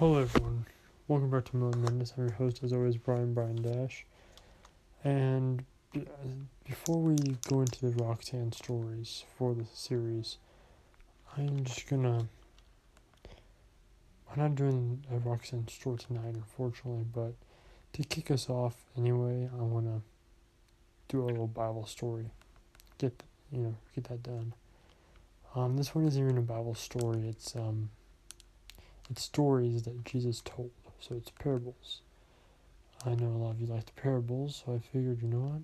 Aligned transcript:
Hello, 0.00 0.18
everyone. 0.18 0.64
Welcome 1.08 1.28
back 1.28 1.44
to 1.50 1.56
Million 1.58 1.82
Madness. 1.82 2.14
I'm 2.16 2.24
your 2.24 2.32
host, 2.32 2.60
as 2.62 2.72
always, 2.72 2.96
Brian 2.96 3.34
Brian 3.34 3.60
Dash. 3.60 4.06
And 5.04 5.62
be- 5.92 6.06
uh, 6.06 6.28
before 6.64 6.96
we 7.02 7.16
go 7.46 7.60
into 7.60 7.84
the 7.84 8.02
Roxanne 8.02 8.52
stories 8.52 9.24
for 9.36 9.52
the 9.52 9.66
series, 9.74 10.38
I'm 11.36 11.64
just 11.64 11.86
gonna. 11.86 12.26
I'm 14.32 14.38
not 14.38 14.54
doing 14.54 15.04
a 15.12 15.18
Roxanne 15.18 15.68
story 15.68 15.98
tonight, 15.98 16.32
unfortunately, 16.34 17.04
but 17.14 17.34
to 17.92 18.02
kick 18.02 18.30
us 18.30 18.48
off 18.48 18.76
anyway, 18.96 19.50
I 19.52 19.62
wanna 19.62 20.00
do 21.08 21.24
a 21.24 21.26
little 21.26 21.46
Bible 21.46 21.84
story. 21.84 22.30
Get 22.96 23.22
you 23.52 23.58
know 23.58 23.74
get 23.94 24.04
that 24.04 24.22
done. 24.22 24.54
Um, 25.54 25.76
this 25.76 25.94
one 25.94 26.06
isn't 26.06 26.24
even 26.24 26.38
a 26.38 26.40
Bible 26.40 26.74
story. 26.74 27.28
It's 27.28 27.54
um 27.54 27.90
it's 29.10 29.22
stories 29.22 29.82
that 29.82 30.04
Jesus 30.04 30.40
told, 30.44 30.70
so 31.00 31.16
it's 31.16 31.30
parables. 31.30 32.00
I 33.04 33.14
know 33.14 33.28
a 33.28 33.40
lot 33.42 33.50
of 33.52 33.60
you 33.60 33.66
like 33.66 33.86
the 33.86 34.00
parables, 34.00 34.62
so 34.64 34.74
I 34.74 34.78
figured, 34.78 35.22
you 35.22 35.28
know 35.28 35.40
what? 35.40 35.62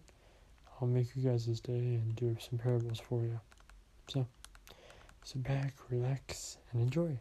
I'll 0.81 0.89
make 0.89 1.15
you 1.15 1.23
guys 1.23 1.47
this 1.47 1.61
day 1.61 1.73
and 1.73 2.17
do 2.17 2.37
some 2.41 2.59
parables 2.59 2.99
for 2.99 3.23
you. 3.23 3.41
So, 4.09 4.27
sit 5.23 5.43
back, 5.43 5.75
relax, 5.91 6.59
and 6.73 6.83
enjoy 6.83 7.19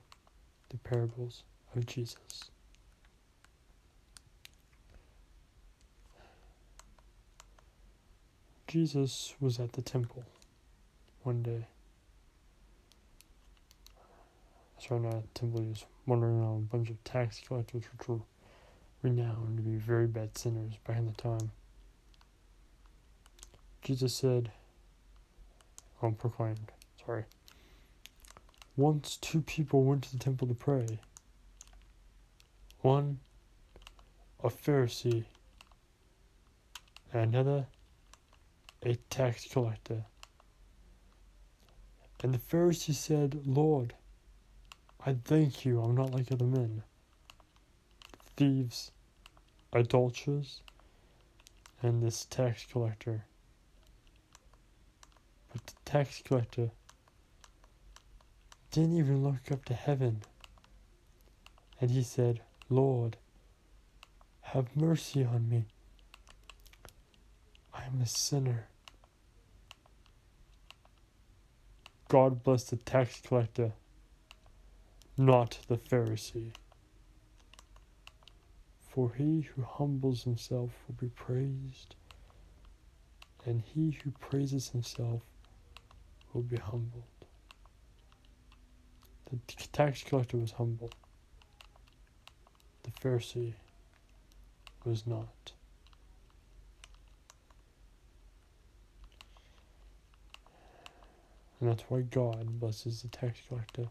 the 0.69 0.77
parables 0.77 1.43
of 1.75 1.85
Jesus. 1.85 2.49
Jesus 8.67 9.35
was 9.39 9.59
at 9.59 9.73
the 9.73 9.81
temple 9.81 10.25
one 11.23 11.43
day. 11.43 11.67
The 14.87 15.23
temple, 15.33 15.63
was 15.63 15.83
wandering 16.05 16.39
around 16.39 16.69
a 16.69 16.77
bunch 16.77 16.91
of 16.91 17.03
tax 17.03 17.41
collectors 17.47 17.85
which 17.91 18.07
were 18.07 18.19
renowned 19.01 19.57
to 19.57 19.63
be 19.63 19.77
very 19.77 20.05
bad 20.05 20.37
sinners 20.37 20.73
back 20.85 20.97
in 20.97 21.07
the 21.07 21.11
time. 21.13 21.49
Jesus 23.81 24.13
said, 24.13 24.51
or 26.01 26.11
proclaimed, 26.11 26.71
sorry. 27.03 27.23
Once 28.77 29.17
two 29.17 29.41
people 29.41 29.83
went 29.83 30.03
to 30.03 30.11
the 30.11 30.19
temple 30.19 30.47
to 30.47 30.53
pray. 30.53 30.99
One, 32.81 33.19
a 34.43 34.49
Pharisee, 34.49 35.25
and 37.11 37.33
another, 37.33 37.65
a 38.83 38.95
tax 39.09 39.47
collector. 39.47 40.03
And 42.21 42.35
the 42.35 42.37
Pharisee 42.37 42.93
said, 42.93 43.41
Lord, 43.47 43.95
I 45.07 45.15
thank 45.23 45.65
you 45.65 45.81
I'm 45.81 45.93
not 45.93 46.15
like 46.15 46.31
other 46.31 46.45
men, 46.45 46.81
thieves, 48.35 48.91
adulterers, 49.71 50.63
and 51.83 52.01
this 52.01 52.25
tax 52.25 52.65
collector. 52.71 53.25
But 55.53 55.63
the 55.67 55.73
tax 55.85 56.23
collector 56.25 56.71
didn't 58.71 58.97
even 58.97 59.23
look 59.23 59.51
up 59.51 59.63
to 59.65 59.75
heaven. 59.75 60.23
And 61.79 61.91
he 61.91 62.01
said, 62.01 62.41
Lord, 62.67 63.17
have 64.41 64.75
mercy 64.75 65.23
on 65.23 65.47
me. 65.47 65.65
I 67.71 67.83
am 67.83 68.01
a 68.01 68.07
sinner. 68.07 68.69
God 72.07 72.43
bless 72.43 72.63
the 72.63 72.77
tax 72.77 73.21
collector 73.21 73.73
not 75.17 75.59
the 75.67 75.77
Pharisee. 75.77 76.51
For 78.89 79.13
he 79.13 79.41
who 79.41 79.63
humbles 79.63 80.23
himself 80.23 80.71
will 80.87 80.95
be 80.95 81.09
praised, 81.09 81.95
and 83.45 83.61
he 83.61 83.97
who 84.03 84.11
praises 84.11 84.69
himself 84.69 85.21
will 86.33 86.43
be 86.43 86.57
humbled. 86.57 87.03
The 89.29 89.39
tax 89.73 90.03
collector 90.03 90.37
was 90.37 90.51
humble, 90.51 90.91
the 92.83 92.91
Pharisee 92.91 93.53
was 94.85 95.05
not. 95.07 95.51
And 101.59 101.69
that's 101.69 101.83
why 101.89 102.01
God 102.01 102.59
blesses 102.59 103.01
the 103.01 103.07
tax 103.07 103.39
collector 103.47 103.87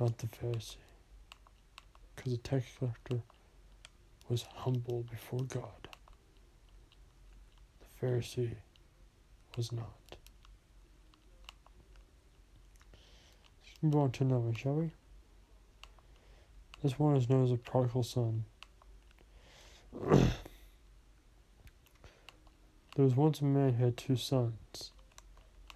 not 0.00 0.18
the 0.18 0.26
Pharisee. 0.26 0.76
Because 2.14 2.32
the 2.32 2.38
tax 2.38 2.66
collector 2.78 3.20
was 4.28 4.42
humble 4.54 5.04
before 5.10 5.42
God. 5.44 5.88
The 7.80 8.06
Pharisee 8.06 8.56
was 9.56 9.72
not. 9.72 10.16
Let's 13.62 13.82
move 13.82 13.96
on 13.96 14.10
to 14.12 14.24
another 14.24 14.54
shall 14.54 14.74
we? 14.74 14.90
This 16.82 16.98
one 16.98 17.16
is 17.16 17.30
known 17.30 17.44
as 17.44 17.52
a 17.52 17.56
prodigal 17.56 18.02
son. 18.02 18.44
there 20.02 20.18
was 22.96 23.14
once 23.16 23.40
a 23.40 23.44
man 23.44 23.74
who 23.74 23.84
had 23.84 23.96
two 23.96 24.16
sons, 24.16 24.90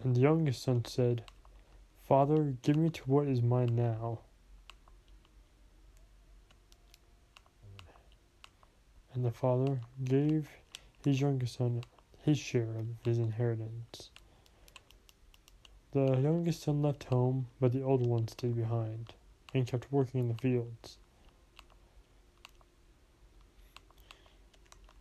and 0.02 0.14
the 0.14 0.20
youngest 0.20 0.62
son 0.62 0.84
said, 0.84 1.24
Father, 2.08 2.54
give 2.62 2.76
me 2.76 2.88
to 2.88 3.02
what 3.02 3.28
is 3.28 3.42
mine 3.42 3.76
now. 3.76 4.20
And 9.12 9.22
the 9.22 9.30
father 9.30 9.80
gave 10.02 10.48
his 11.04 11.20
youngest 11.20 11.56
son 11.56 11.82
his 12.22 12.38
share 12.38 12.70
of 12.78 12.86
his 13.04 13.18
inheritance. 13.18 14.08
The 15.92 16.18
youngest 16.18 16.62
son 16.62 16.80
left 16.80 17.04
home, 17.04 17.48
but 17.60 17.72
the 17.72 17.82
older 17.82 18.08
one 18.08 18.26
stayed 18.28 18.56
behind 18.56 19.12
and 19.52 19.66
kept 19.66 19.92
working 19.92 20.20
in 20.20 20.28
the 20.28 20.34
fields. 20.34 20.96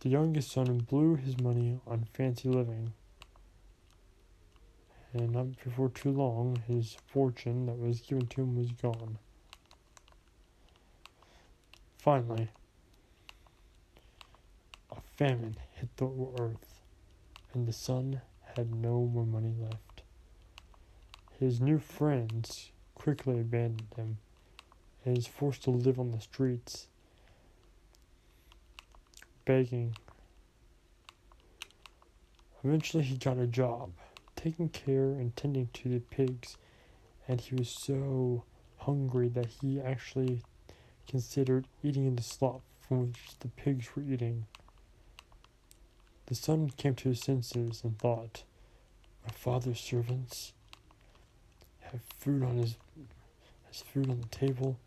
The 0.00 0.10
youngest 0.10 0.52
son 0.52 0.78
blew 0.80 1.16
his 1.16 1.40
money 1.40 1.80
on 1.86 2.06
fancy 2.12 2.50
living 2.50 2.92
and 5.12 5.32
not 5.32 5.62
before 5.64 5.88
too 5.88 6.12
long, 6.12 6.62
his 6.66 6.96
fortune 7.06 7.66
that 7.66 7.78
was 7.78 8.00
given 8.00 8.26
to 8.26 8.42
him 8.42 8.56
was 8.56 8.72
gone. 8.72 9.18
Finally, 11.98 12.48
a 14.90 15.00
famine 15.16 15.56
hit 15.72 15.96
the 15.96 16.06
earth, 16.38 16.80
and 17.54 17.66
the 17.66 17.72
son 17.72 18.20
had 18.56 18.74
no 18.74 19.04
more 19.06 19.26
money 19.26 19.54
left. 19.60 20.02
His 21.38 21.60
new 21.60 21.78
friends 21.78 22.70
quickly 22.94 23.40
abandoned 23.40 23.94
him, 23.96 24.18
and 25.04 25.16
was 25.16 25.26
forced 25.26 25.64
to 25.64 25.70
live 25.70 25.98
on 25.98 26.10
the 26.10 26.20
streets, 26.20 26.88
begging. 29.44 29.96
Eventually, 32.64 33.04
he 33.04 33.16
got 33.16 33.38
a 33.38 33.46
job 33.46 33.92
taking 34.38 34.68
care 34.68 35.10
and 35.10 35.34
tending 35.34 35.68
to 35.72 35.88
the 35.88 35.98
pigs, 35.98 36.56
and 37.26 37.40
he 37.40 37.56
was 37.56 37.68
so 37.68 38.44
hungry 38.78 39.28
that 39.28 39.48
he 39.60 39.80
actually 39.80 40.42
considered 41.08 41.66
eating 41.82 42.14
the 42.14 42.22
slop 42.22 42.62
from 42.80 43.08
which 43.08 43.38
the 43.40 43.48
pigs 43.48 43.88
were 43.96 44.02
eating. 44.02 44.46
The 46.26 46.36
son 46.36 46.70
came 46.76 46.94
to 46.96 47.08
his 47.08 47.20
senses 47.20 47.80
and 47.82 47.98
thought, 47.98 48.44
My 49.26 49.32
father's 49.32 49.80
servants 49.80 50.52
have 51.80 52.00
food 52.18 52.42
on 52.44 52.58
his 52.58 52.76
has 53.66 53.82
food 53.82 54.08
on 54.08 54.20
the 54.20 54.28
table 54.28 54.78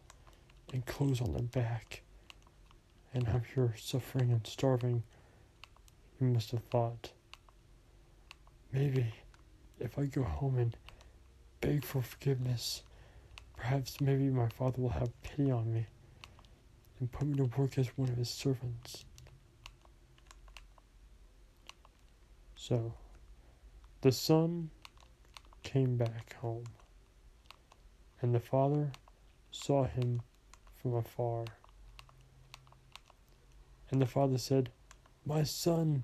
and 0.72 0.86
clothes 0.86 1.20
on 1.20 1.34
their 1.34 1.42
back, 1.42 2.04
and 3.14 3.28
I'm 3.28 3.44
here 3.54 3.76
suffering 3.78 4.32
and 4.32 4.48
starving. 4.48 5.04
He 6.18 6.26
must 6.26 6.52
have 6.52 6.64
thought, 6.64 7.12
maybe 8.72 9.14
if 9.82 9.98
I 9.98 10.06
go 10.06 10.24
home 10.24 10.58
and 10.58 10.76
beg 11.60 11.84
for 11.84 12.02
forgiveness, 12.02 12.84
perhaps 13.58 14.00
maybe 14.02 14.30
my 14.30 14.48
father 14.50 14.82
will 14.82 14.90
have 14.90 15.22
pity 15.22 15.52
on 15.52 15.74
me 15.74 15.86
and 17.00 17.12
put 17.12 17.28
me 17.28 17.36
to 17.38 17.46
work 17.58 17.78
as 17.78 17.98
one 17.98 18.10
of 18.10 18.18
his 18.18 18.30
servants. 18.30 19.06
So, 22.56 22.94
the 24.02 24.12
son 24.12 24.70
came 25.64 25.98
back 25.98 26.36
home, 26.36 26.66
and 28.22 28.36
the 28.36 28.40
father 28.40 28.92
saw 29.52 29.86
him 29.86 30.22
from 30.82 30.96
afar. 30.96 31.46
And 33.90 34.02
the 34.02 34.06
father 34.06 34.38
said, 34.38 34.72
My 35.26 35.44
son, 35.44 36.04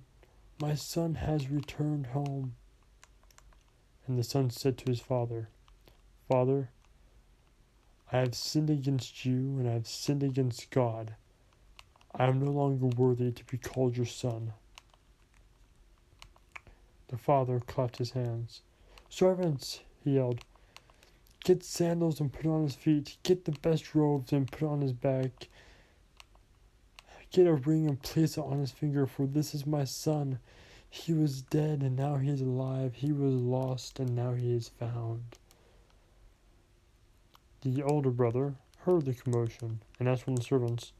my 0.59 0.75
son 0.75 1.15
has 1.15 1.49
returned 1.49 2.07
home. 2.07 2.55
And 4.07 4.17
the 4.17 4.23
son 4.23 4.49
said 4.49 4.77
to 4.79 4.85
his 4.89 5.01
father, 5.01 5.49
Father, 6.29 6.69
I 8.11 8.19
have 8.19 8.35
sinned 8.35 8.69
against 8.69 9.25
you, 9.25 9.59
and 9.59 9.67
I 9.67 9.73
have 9.73 9.87
sinned 9.87 10.23
against 10.23 10.71
God. 10.71 11.15
I 12.15 12.25
am 12.25 12.39
no 12.39 12.51
longer 12.51 12.85
worthy 12.85 13.31
to 13.31 13.45
be 13.45 13.57
called 13.57 13.97
your 13.97 14.05
son. 14.05 14.53
The 17.09 17.17
father 17.17 17.59
clapped 17.59 17.97
his 17.97 18.11
hands. 18.11 18.61
Servants, 19.09 19.81
he 20.03 20.15
yelled, 20.15 20.43
get 21.43 21.63
sandals 21.63 22.19
and 22.19 22.31
put 22.31 22.45
on 22.45 22.63
his 22.63 22.75
feet. 22.75 23.17
Get 23.23 23.45
the 23.45 23.51
best 23.51 23.93
robes 23.95 24.31
and 24.33 24.51
put 24.51 24.67
on 24.67 24.81
his 24.81 24.93
back. 24.93 25.47
Get 27.31 27.47
a 27.47 27.53
ring 27.53 27.87
and 27.87 28.01
place 28.01 28.37
it 28.37 28.41
on 28.41 28.59
his 28.59 28.71
finger, 28.71 29.05
for 29.05 29.25
this 29.25 29.53
is 29.53 29.65
my 29.65 29.83
son. 29.83 30.39
He 30.89 31.13
was 31.13 31.41
dead 31.41 31.81
and 31.81 31.95
now 31.95 32.15
he 32.15 32.29
is 32.29 32.41
alive. 32.41 32.95
He 32.95 33.11
was 33.11 33.33
lost 33.33 33.99
and 33.99 34.15
now 34.15 34.33
he 34.33 34.53
is 34.53 34.69
found. 34.69 35.37
The 37.61 37.83
older 37.83 38.11
brother 38.11 38.55
heard 38.79 39.05
the 39.05 39.13
commotion 39.13 39.81
and 39.99 40.07
asked 40.07 40.27
one 40.27 40.33
of 40.33 40.39
the 40.39 40.45
servants, 40.45 40.93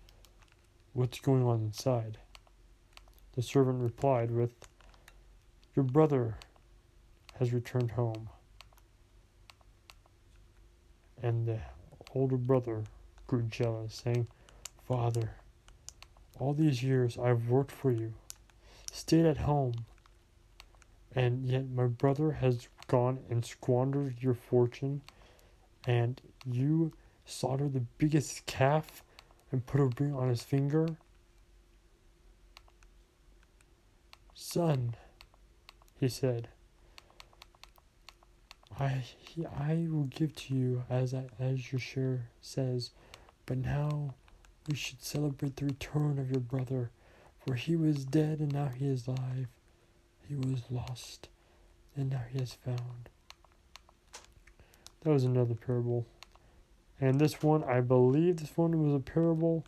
What's 0.93 1.19
going 1.19 1.43
on 1.43 1.61
inside? 1.61 2.17
The 3.33 3.41
servant 3.41 3.81
replied 3.81 4.31
with, 4.31 4.51
Your 5.75 5.85
brother 5.85 6.35
has 7.39 7.53
returned 7.53 7.91
home. 7.91 8.29
And 11.21 11.45
the 11.47 11.59
older 12.13 12.37
brother 12.37 12.83
grew 13.27 13.43
jealous, 13.43 14.01
saying, 14.03 14.27
Father, 14.87 15.31
all 16.39 16.53
these 16.53 16.81
years 16.81 17.17
I've 17.17 17.49
worked 17.49 17.71
for 17.71 17.91
you, 17.91 18.13
stayed 18.97 19.25
at 19.25 19.37
home, 19.37 19.85
and 21.15 21.45
yet 21.45 21.69
my 21.69 21.85
brother 21.85 22.31
has 22.31 22.67
gone 22.87 23.19
and 23.29 23.45
squandered 23.45 24.15
your 24.19 24.33
fortune, 24.33 25.01
and 25.85 26.21
you 26.45 26.91
slaughtered 27.25 27.73
the 27.73 27.85
biggest 27.97 28.45
calf 28.45 29.03
and 29.51 29.65
put 29.65 29.79
a 29.79 29.85
ring 29.99 30.13
on 30.13 30.29
his 30.29 30.41
finger? 30.41 30.97
Son, 34.33 34.95
he 35.99 36.07
said, 36.09 36.47
I 38.79 39.03
I 39.57 39.87
will 39.89 40.05
give 40.05 40.35
to 40.35 40.55
you 40.55 40.83
as 40.89 41.13
I, 41.13 41.25
as 41.39 41.71
your 41.71 41.79
share 41.79 42.29
says, 42.41 42.91
but 43.45 43.57
now 43.57 44.15
we 44.67 44.75
should 44.75 45.01
celebrate 45.01 45.55
the 45.55 45.65
return 45.65 46.19
of 46.19 46.29
your 46.29 46.39
brother, 46.39 46.91
for 47.47 47.55
he 47.55 47.77
was 47.77 48.03
dead 48.03 48.39
and 48.39 48.53
now 48.53 48.67
he 48.67 48.85
is 48.87 49.07
alive. 49.07 49.47
He 50.27 50.35
was 50.35 50.63
lost 50.69 51.29
and 51.95 52.09
now 52.09 52.23
he 52.29 52.39
is 52.39 52.51
found. 52.53 53.09
That 55.01 55.11
was 55.11 55.23
another 55.23 55.55
parable. 55.55 56.05
And 56.99 57.21
this 57.21 57.41
one, 57.41 57.63
I 57.63 57.79
believe 57.79 58.37
this 58.37 58.57
one 58.57 58.83
was 58.83 58.93
a 58.93 58.99
parable, 58.99 59.63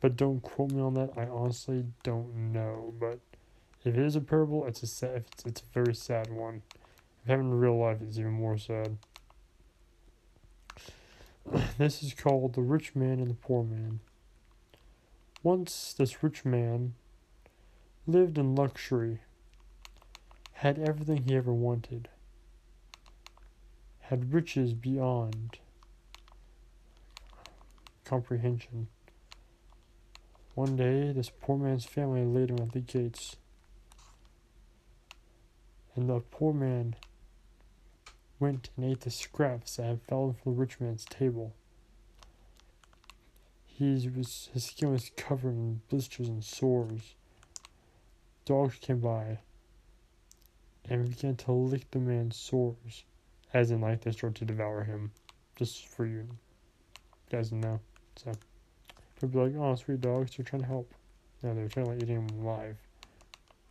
but 0.00 0.16
don't 0.16 0.40
quote 0.40 0.72
me 0.72 0.80
on 0.80 0.94
that. 0.94 1.10
I 1.14 1.26
honestly 1.26 1.84
don't 2.02 2.52
know. 2.52 2.94
But 2.98 3.18
if 3.84 3.94
it 3.94 3.98
is 3.98 4.16
a 4.16 4.20
parable, 4.22 4.66
it's 4.66 4.82
a 4.82 4.86
sad, 4.86 5.24
it's, 5.32 5.44
it's 5.44 5.60
a 5.60 5.74
very 5.74 5.94
sad 5.94 6.32
one. 6.32 6.62
If 6.70 7.28
it 7.28 7.30
happened 7.32 7.52
in 7.52 7.58
real 7.58 7.78
life, 7.78 7.98
it's 8.00 8.18
even 8.18 8.32
more 8.32 8.56
sad. 8.56 8.96
this 11.76 12.02
is 12.02 12.14
called 12.14 12.54
The 12.54 12.62
Rich 12.62 12.94
Man 12.94 13.18
and 13.18 13.28
the 13.28 13.34
Poor 13.34 13.62
Man. 13.62 14.00
Once 15.42 15.92
this 15.92 16.22
rich 16.22 16.44
man 16.44 16.94
lived 18.10 18.38
in 18.38 18.54
luxury, 18.54 19.20
had 20.54 20.78
everything 20.78 21.22
he 21.22 21.36
ever 21.36 21.52
wanted, 21.52 22.08
had 24.00 24.32
riches 24.34 24.74
beyond 24.74 25.58
comprehension. 28.04 28.88
One 30.54 30.76
day, 30.76 31.12
this 31.12 31.30
poor 31.30 31.56
man's 31.56 31.84
family 31.84 32.24
laid 32.24 32.50
him 32.50 32.58
at 32.58 32.72
the 32.72 32.80
gates, 32.80 33.36
and 35.94 36.08
the 36.08 36.20
poor 36.20 36.52
man 36.52 36.96
went 38.40 38.70
and 38.76 38.84
ate 38.84 39.02
the 39.02 39.10
scraps 39.10 39.76
that 39.76 39.84
had 39.84 40.02
fallen 40.02 40.34
from 40.34 40.54
the 40.54 40.58
rich 40.60 40.80
man's 40.80 41.04
table. 41.04 41.54
He 43.66 44.10
was, 44.14 44.50
his 44.52 44.64
skin 44.64 44.90
was 44.90 45.10
covered 45.16 45.54
in 45.54 45.82
blisters 45.88 46.28
and 46.28 46.42
sores. 46.44 47.14
Dogs 48.50 48.78
came 48.80 48.98
by 48.98 49.38
and 50.88 51.08
began 51.08 51.36
to 51.36 51.52
lick 51.52 51.88
the 51.92 52.00
man's 52.00 52.36
sores, 52.36 53.04
as 53.54 53.70
in 53.70 53.80
like 53.80 54.00
they 54.00 54.10
started 54.10 54.34
to 54.40 54.44
devour 54.44 54.82
him. 54.82 55.12
Just 55.54 55.86
for 55.86 56.04
you 56.04 56.26
guys 57.30 57.50
to 57.50 57.54
know. 57.54 57.78
So 58.16 58.32
people 59.14 59.28
be 59.28 59.52
like, 59.52 59.56
oh 59.56 59.76
sweet 59.76 60.00
dogs, 60.00 60.32
they're 60.36 60.44
trying 60.44 60.62
to 60.62 60.66
help. 60.66 60.92
No, 61.44 61.54
they're 61.54 61.68
trying 61.68 61.86
to 61.86 61.92
like 61.92 62.02
eating 62.02 62.26
him 62.26 62.40
alive. 62.40 62.76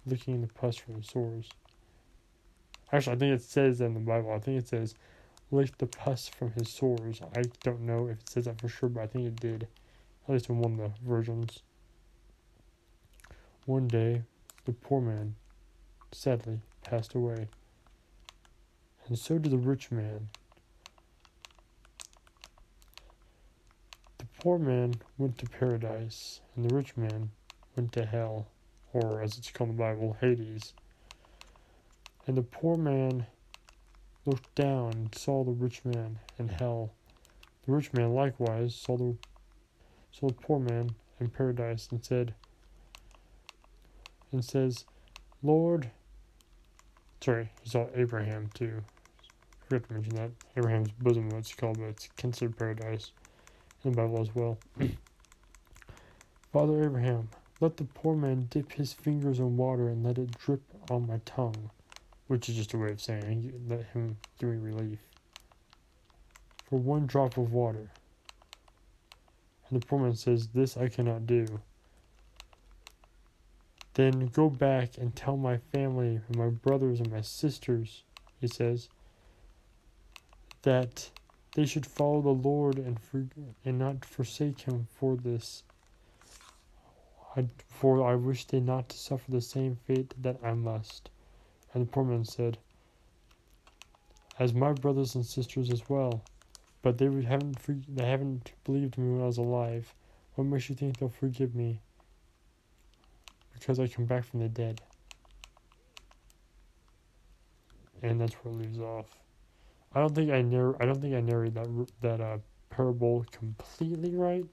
Licking 0.06 0.40
the 0.40 0.48
pus 0.48 0.78
from 0.78 0.94
the 0.94 1.04
sores. 1.04 1.50
Actually 2.94 3.18
I 3.18 3.20
think 3.20 3.36
it 3.36 3.42
says 3.42 3.82
in 3.82 3.94
the 3.94 4.00
Bible, 4.00 4.32
I 4.32 4.40
think 4.40 4.60
it 4.60 4.70
says 4.70 4.96
lick 5.52 5.78
the 5.78 5.88
pus 5.88 6.30
from 6.30 6.54
his 6.54 6.70
sores. 6.70 7.20
I 7.36 7.42
don't 7.64 7.82
know 7.82 8.08
if 8.08 8.22
it 8.22 8.30
says 8.30 8.46
that 8.46 8.62
for 8.62 8.70
sure, 8.70 8.88
but 8.88 9.04
I 9.04 9.08
think 9.08 9.28
it 9.28 9.42
did 9.42 9.68
at 10.25 10.34
least 10.34 10.50
in 10.50 10.58
one 10.58 10.72
of 10.72 10.78
the 10.78 10.92
versions. 11.06 11.64
One 13.66 13.90
day, 13.90 14.24
the 14.66 14.74
poor 14.74 15.02
man, 15.02 15.36
sadly, 16.12 16.60
passed 16.84 17.14
away, 17.14 17.48
and 19.08 19.18
so 19.18 19.38
did 19.38 19.52
the 19.52 19.58
rich 19.58 19.92
man. 19.92 20.30
The 24.18 24.26
poor 24.40 24.60
man 24.60 24.96
went 25.18 25.38
to 25.40 25.48
paradise, 25.48 26.42
and 26.56 26.70
the 26.70 26.76
rich 26.76 26.96
man 26.96 27.32
went 27.76 27.92
to 27.94 28.06
hell, 28.06 28.48
or 28.94 29.22
as 29.22 29.38
it's 29.38 29.52
called 29.52 29.72
in 29.72 29.78
the 29.78 29.82
Bible, 29.82 30.18
Hades. 30.22 30.74
And 32.28 32.38
the 32.38 32.44
poor 32.44 32.78
man 32.78 33.26
looked 34.26 34.54
down 34.56 34.94
and 34.94 35.16
saw 35.16 35.44
the 35.44 35.52
rich 35.52 35.84
man 35.84 36.20
in 36.38 36.48
hell. 36.48 36.94
The 37.66 37.72
rich 37.72 37.94
man 37.94 38.14
likewise 38.14 38.76
saw 38.76 38.98
the 38.98 39.16
saw 40.12 40.28
a 40.28 40.34
poor 40.34 40.60
man 40.60 40.92
in 41.20 41.30
paradise 41.30 41.88
and 41.92 42.04
said 42.04 42.34
and 44.31 44.44
says, 44.44 44.86
Lord 45.42 45.92
sorry, 47.22 47.50
he 47.62 47.70
saw 47.70 47.88
Abraham 47.96 48.50
too. 48.54 48.81
I 48.81 49.66
forgot 49.68 49.88
to 49.88 49.94
mention 49.94 50.16
that. 50.16 50.31
Abraham's 50.58 50.92
bosom 51.00 51.30
what's 51.30 51.54
called, 51.54 51.80
but 51.80 51.90
it's 51.90 52.08
considered 52.18 52.58
paradise 52.58 53.12
in 53.84 53.92
the 53.92 53.98
Bible 53.98 54.22
as 54.22 54.34
well. 54.34 54.58
Father 56.53 56.84
Abraham, 56.84 57.30
let 57.60 57.77
the 57.77 57.84
poor 57.84 58.15
man 58.15 58.48
dip 58.50 58.72
his 58.72 58.94
fingers 58.94 59.39
in 59.39 59.58
water 59.58 59.89
and 59.89 60.03
let 60.03 60.18
it 60.18 60.38
drip 60.38 60.62
on 60.89 61.08
my 61.08 61.20
tongue, 61.25 61.70
which 62.27 62.50
is 62.50 62.56
just 62.56 62.74
a 62.74 62.77
way 62.77 62.92
of 62.92 63.01
saying 63.01 63.53
let 63.68 63.86
him 63.94 64.18
give 64.39 64.50
me 64.50 64.58
relief. 64.58 65.00
For 66.70 66.80
one 66.80 67.06
drop 67.06 67.38
of 67.38 67.51
water, 67.51 67.92
and 69.70 69.82
the 69.82 69.86
poor 69.86 70.00
man 70.00 70.15
says, 70.15 70.48
This 70.48 70.77
I 70.77 70.88
cannot 70.88 71.27
do. 71.27 71.46
Then 73.96 74.27
go 74.27 74.50
back 74.50 74.98
and 74.98 75.15
tell 75.15 75.38
my 75.38 75.58
family 75.58 76.22
and 76.27 76.38
my 76.38 76.50
brothers 76.50 77.00
and 77.00 77.12
my 77.12 77.22
sisters, 77.22 78.03
he 78.39 78.48
says, 78.48 78.89
that 80.62 81.10
they 81.55 81.65
should 81.65 81.86
follow 81.86 82.22
the 82.22 82.29
Lord 82.29 82.77
and 82.77 83.00
for, 83.00 83.25
and 83.65 83.79
not 83.79 84.05
forsake 84.05 84.62
him 84.62 84.88
for 84.96 85.15
this. 85.15 85.63
I, 87.36 87.48
for 87.67 88.05
I 88.05 88.15
wish 88.15 88.46
they 88.46 88.60
not 88.60 88.89
to 88.89 88.98
suffer 88.98 89.31
the 89.31 89.41
same 89.41 89.75
fate 89.75 90.13
that 90.22 90.38
I 90.43 90.53
must. 90.53 91.10
And 91.74 91.86
the 91.86 91.91
poor 91.91 92.03
man 92.03 92.25
said, 92.25 92.58
As 94.38 94.53
my 94.53 94.74
brothers 94.74 95.15
and 95.15 95.25
sisters 95.25 95.69
as 95.72 95.89
well. 95.89 96.24
But 96.81 96.98
they 96.98 97.05
haven't 97.24 97.58
they 97.93 98.05
haven't 98.05 98.53
believed 98.63 98.98
me 98.98 99.12
when 99.12 99.22
I 99.22 99.25
was 99.25 99.38
alive. 99.38 99.93
What 100.36 100.46
makes 100.46 100.69
you 100.69 100.75
think 100.75 100.98
they'll 100.98 101.10
forgive 101.10 101.53
me? 101.53 101.81
Because 103.53 103.79
I 103.79 103.88
come 103.88 104.06
back 104.06 104.24
from 104.25 104.39
the 104.39 104.50
dead. 104.50 104.82
And 108.01 108.20
that's 108.20 108.34
where 108.36 108.53
it 108.53 108.58
leaves 108.58 108.79
off. 108.79 109.08
I 109.94 110.00
don't 110.00 110.15
think 110.15 110.32
I 110.32 110.41
narr- 110.41 110.82
I 110.82 110.86
don't 110.86 111.01
think 111.01 111.15
I 111.15 111.22
narrated 111.22 111.56
that 111.56 111.88
that 112.01 112.22
uh, 112.22 112.38
parable 112.70 113.25
completely 113.32 114.15
right, 114.15 114.46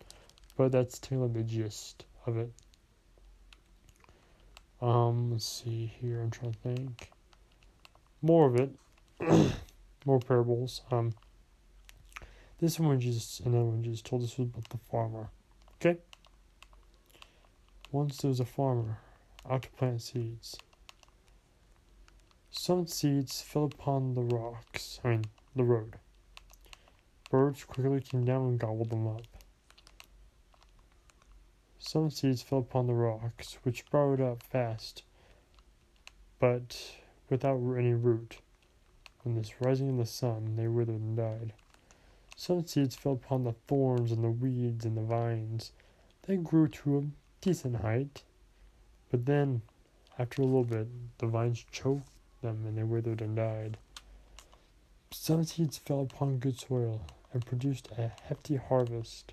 but 0.56 0.72
that's 0.72 0.98
telling 0.98 1.32
the 1.32 1.42
gist 1.42 2.04
of 2.26 2.38
it. 2.38 2.50
Um, 4.80 5.30
let's 5.30 5.46
see 5.46 5.92
here. 6.00 6.22
I'm 6.22 6.30
trying 6.30 6.52
to 6.52 6.58
think. 6.58 7.10
More 8.22 8.48
of 8.48 8.56
it. 8.56 8.72
More 10.04 10.18
parables. 10.18 10.82
Um. 10.90 11.12
This 12.58 12.80
one 12.80 12.98
Jesus, 12.98 13.40
another 13.44 13.64
one 13.64 13.82
Jesus 13.82 14.00
told 14.00 14.22
us 14.22 14.38
was 14.38 14.48
about 14.48 14.70
the 14.70 14.78
farmer. 14.90 15.28
Once 17.92 18.18
there 18.18 18.28
was 18.28 18.40
a 18.40 18.44
farmer 18.44 18.98
out 19.48 19.62
to 19.62 19.70
plant 19.70 20.02
seeds. 20.02 20.56
Some 22.50 22.86
seeds 22.86 23.42
fell 23.42 23.64
upon 23.64 24.14
the 24.14 24.22
rocks, 24.22 24.98
I 25.04 25.08
mean, 25.08 25.24
the 25.54 25.64
road. 25.64 25.98
Birds 27.30 27.64
quickly 27.64 28.00
came 28.00 28.24
down 28.24 28.46
and 28.46 28.58
gobbled 28.58 28.90
them 28.90 29.06
up. 29.06 29.22
Some 31.78 32.10
seeds 32.10 32.42
fell 32.42 32.58
upon 32.58 32.88
the 32.88 32.94
rocks, 32.94 33.58
which 33.62 33.80
sprouted 33.80 34.20
up 34.20 34.42
fast, 34.42 35.04
but 36.40 36.96
without 37.30 37.60
any 37.76 37.94
root. 37.94 38.38
When 39.22 39.36
this 39.36 39.60
rising 39.60 39.88
in 39.88 39.96
the 39.96 40.06
sun, 40.06 40.56
they 40.56 40.66
withered 40.66 41.00
and 41.00 41.16
died. 41.16 41.52
Some 42.36 42.66
seeds 42.66 42.96
fell 42.96 43.12
upon 43.12 43.44
the 43.44 43.54
thorns 43.68 44.12
and 44.12 44.22
the 44.22 44.30
weeds 44.30 44.84
and 44.84 44.96
the 44.96 45.02
vines. 45.02 45.72
They 46.22 46.36
grew 46.36 46.68
to 46.68 46.98
a 46.98 47.02
decent 47.40 47.76
height, 47.76 48.22
but 49.10 49.26
then, 49.26 49.62
after 50.18 50.42
a 50.42 50.44
little 50.44 50.64
bit, 50.64 50.88
the 51.18 51.26
vines 51.26 51.64
choked 51.70 52.08
them 52.42 52.64
and 52.66 52.76
they 52.76 52.82
withered 52.82 53.20
and 53.20 53.36
died. 53.36 53.78
Some 55.12 55.44
seeds 55.44 55.78
fell 55.78 56.02
upon 56.02 56.38
good 56.38 56.58
soil 56.58 57.02
and 57.32 57.44
produced 57.44 57.88
a 57.96 58.12
hefty 58.24 58.56
harvest. 58.56 59.32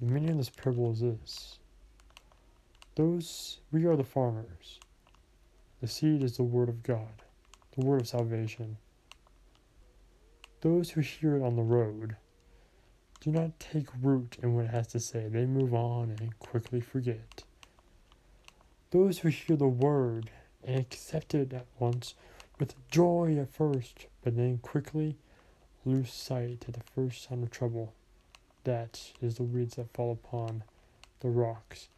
The 0.00 0.06
meaning 0.06 0.30
of 0.30 0.36
this 0.38 0.50
parable 0.50 0.92
is 0.92 1.00
this 1.00 1.58
those 2.96 3.58
we 3.70 3.84
are 3.84 3.96
the 3.96 4.04
farmers. 4.04 4.80
The 5.80 5.86
seed 5.86 6.22
is 6.22 6.36
the 6.36 6.42
word 6.42 6.70
of 6.70 6.82
God, 6.82 7.22
the 7.76 7.84
word 7.84 8.00
of 8.00 8.08
salvation. 8.08 8.78
Those 10.62 10.90
who 10.90 11.02
hear 11.02 11.36
it 11.36 11.42
on 11.42 11.56
the 11.56 11.62
road 11.62 12.16
do 13.26 13.32
not 13.32 13.58
take 13.58 13.88
root 14.00 14.36
in 14.40 14.54
what 14.54 14.66
it 14.66 14.70
has 14.70 14.86
to 14.86 15.00
say. 15.00 15.26
They 15.26 15.46
move 15.46 15.74
on 15.74 16.14
and 16.20 16.38
quickly 16.38 16.80
forget. 16.80 17.42
Those 18.92 19.18
who 19.18 19.28
hear 19.30 19.56
the 19.56 19.66
word 19.66 20.30
and 20.62 20.78
accept 20.78 21.34
it 21.34 21.52
at 21.52 21.66
once 21.80 22.14
with 22.60 22.76
joy 22.88 23.36
at 23.40 23.52
first, 23.52 24.06
but 24.22 24.36
then 24.36 24.58
quickly 24.58 25.16
lose 25.84 26.12
sight 26.12 26.66
at 26.68 26.74
the 26.74 26.84
first 26.94 27.28
sign 27.28 27.42
of 27.42 27.50
trouble. 27.50 27.94
That 28.62 29.10
is 29.20 29.34
the 29.34 29.42
weeds 29.42 29.74
that 29.74 29.92
fall 29.92 30.12
upon 30.12 30.62
the 31.18 31.28
rocks. 31.28 31.88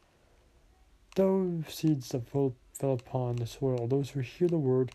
Those 1.15 1.65
seeds 1.69 2.09
that 2.09 2.27
fell, 2.27 2.55
fell 2.73 2.95
upon 2.95 3.37
the 3.37 3.47
soil, 3.47 3.87
those 3.87 4.11
who 4.11 4.21
hear 4.21 4.49
the 4.49 4.57
word 4.57 4.93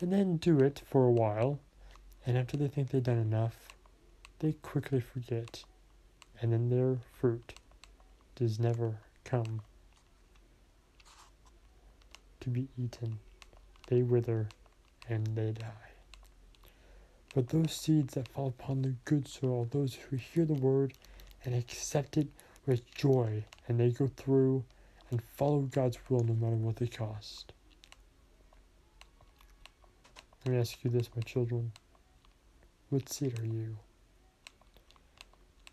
and 0.00 0.12
then 0.12 0.36
do 0.36 0.60
it 0.60 0.80
for 0.86 1.06
a 1.06 1.12
while, 1.12 1.58
and 2.24 2.38
after 2.38 2.56
they 2.56 2.68
think 2.68 2.90
they've 2.90 3.02
done 3.02 3.18
enough, 3.18 3.56
they 4.38 4.52
quickly 4.52 5.00
forget, 5.00 5.64
and 6.42 6.52
then 6.52 6.68
their 6.68 6.98
fruit 7.18 7.54
does 8.34 8.58
never 8.58 8.98
come 9.24 9.62
to 12.40 12.50
be 12.50 12.68
eaten. 12.76 13.20
They 13.86 14.02
wither 14.02 14.48
and 15.08 15.24
they 15.28 15.52
die. 15.52 15.92
But 17.34 17.48
those 17.48 17.72
seeds 17.72 18.14
that 18.14 18.28
fall 18.28 18.48
upon 18.48 18.82
the 18.82 18.94
good 19.04 19.28
soil, 19.28 19.68
those 19.70 19.94
who 19.94 20.16
hear 20.16 20.44
the 20.44 20.54
word 20.54 20.94
and 21.44 21.54
accept 21.54 22.16
it 22.16 22.26
with 22.66 22.92
joy, 22.94 23.44
and 23.68 23.78
they 23.78 23.90
go 23.90 24.08
through 24.08 24.64
and 25.10 25.22
follow 25.22 25.60
God's 25.60 25.98
will 26.08 26.24
no 26.24 26.34
matter 26.34 26.56
what 26.56 26.76
they 26.76 26.88
cost. 26.88 27.52
Let 30.44 30.52
me 30.52 30.58
ask 30.58 30.82
you 30.82 30.90
this, 30.90 31.08
my 31.14 31.22
children. 31.22 31.72
What 32.90 33.08
seed 33.08 33.38
are 33.38 33.46
you? 33.46 33.76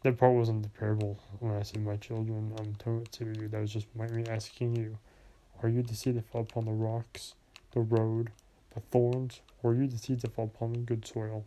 That 0.01 0.17
part 0.17 0.33
wasn't 0.33 0.63
the 0.63 0.69
parable 0.69 1.19
when 1.39 1.55
I 1.55 1.63
said 1.63 1.83
my 1.83 1.97
children. 1.97 2.53
I'm 2.57 2.75
talking 2.75 3.05
seed 3.11 3.25
are 3.25 3.33
you. 3.33 3.47
That 3.49 3.59
was 3.59 3.73
just 3.73 3.87
me 3.95 4.27
asking 4.29 4.77
you. 4.77 4.97
Are 5.61 5.67
you 5.67 5.81
the 5.81 5.93
seed 5.93 6.15
that 6.15 6.31
fell 6.31 6.41
upon 6.41 6.65
the 6.65 6.71
rocks, 6.71 7.35
the 7.71 7.81
road, 7.81 8.31
the 8.73 8.79
thorns, 8.79 9.41
or 9.61 9.71
are 9.71 9.75
you 9.75 9.87
the 9.87 9.97
seeds 9.97 10.21
that 10.21 10.33
fall 10.33 10.45
upon 10.45 10.71
the 10.71 10.79
good 10.79 11.05
soil? 11.05 11.45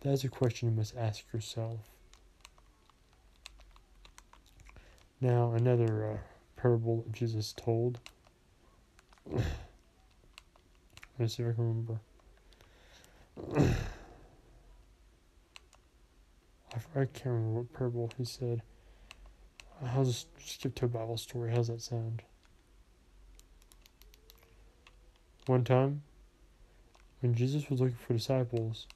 That 0.00 0.10
is 0.10 0.24
a 0.24 0.28
question 0.28 0.68
you 0.68 0.74
must 0.74 0.96
ask 0.96 1.24
yourself. 1.32 1.78
Now, 5.20 5.52
another 5.52 6.10
uh, 6.10 6.16
parable 6.60 7.04
that 7.06 7.12
Jesus 7.12 7.54
told. 7.54 8.00
Let 9.30 9.44
me 11.18 11.28
see 11.28 11.42
if 11.42 11.50
I 11.50 11.52
can 11.52 12.00
remember. 13.46 13.76
I, 16.94 17.06
can't 17.06 17.26
remember 17.26 17.60
what 17.60 17.72
parable 17.72 18.10
he 18.18 18.24
said. 18.24 18.62
I'll 19.82 20.04
just 20.04 20.28
skip 20.38 20.74
to 20.76 20.84
a 20.84 20.88
Bible 20.88 21.16
story. 21.16 21.50
How's 21.50 21.68
that 21.68 21.80
sound? 21.80 22.22
One 25.46 25.64
time, 25.64 26.02
when 27.20 27.34
Jesus 27.34 27.68
was 27.68 27.80
looking 27.80 27.96
for 27.96 28.12
disciples, 28.12 28.86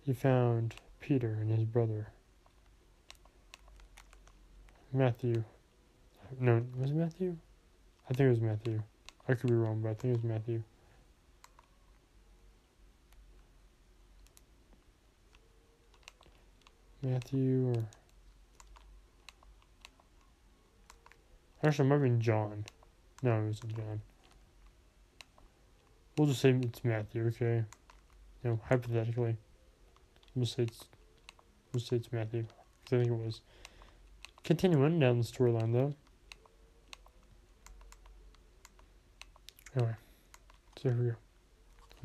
he 0.00 0.12
found 0.12 0.76
Peter 1.00 1.38
and 1.40 1.50
his 1.50 1.64
brother. 1.64 2.08
Matthew. 4.92 5.44
No, 6.38 6.64
was 6.78 6.90
it 6.90 6.96
Matthew? 6.96 7.36
I 8.08 8.14
think 8.14 8.26
it 8.26 8.30
was 8.30 8.40
Matthew. 8.40 8.82
I 9.28 9.34
could 9.34 9.50
be 9.50 9.56
wrong, 9.56 9.80
but 9.82 9.90
I 9.90 9.94
think 9.94 10.14
it 10.14 10.22
was 10.22 10.24
Matthew. 10.24 10.62
Matthew 17.02 17.68
or 17.68 17.84
actually 21.64 21.86
it 21.86 21.88
might 21.88 21.94
have 21.94 22.02
been 22.02 22.20
John. 22.20 22.64
No, 23.22 23.40
it 23.40 23.46
wasn't 23.46 23.76
John. 23.76 24.00
We'll 26.16 26.28
just 26.28 26.40
say 26.40 26.50
it's 26.50 26.84
Matthew, 26.84 27.26
okay? 27.28 27.64
You 28.44 28.50
know, 28.50 28.60
hypothetically. 28.68 29.36
We'll 30.34 30.46
say 30.46 30.64
it's 30.64 30.84
we'll 31.72 31.80
say 31.80 31.96
it's 31.96 32.12
Matthew. 32.12 32.44
I 32.86 32.90
think 32.90 33.06
it 33.06 33.12
was. 33.12 33.40
Continuing 34.44 34.98
down 34.98 35.18
the 35.18 35.24
storyline 35.24 35.72
though. 35.72 35.94
Anyway. 39.76 39.94
So 40.82 40.88
here 40.88 40.98
we 40.98 41.08
go. 41.10 41.16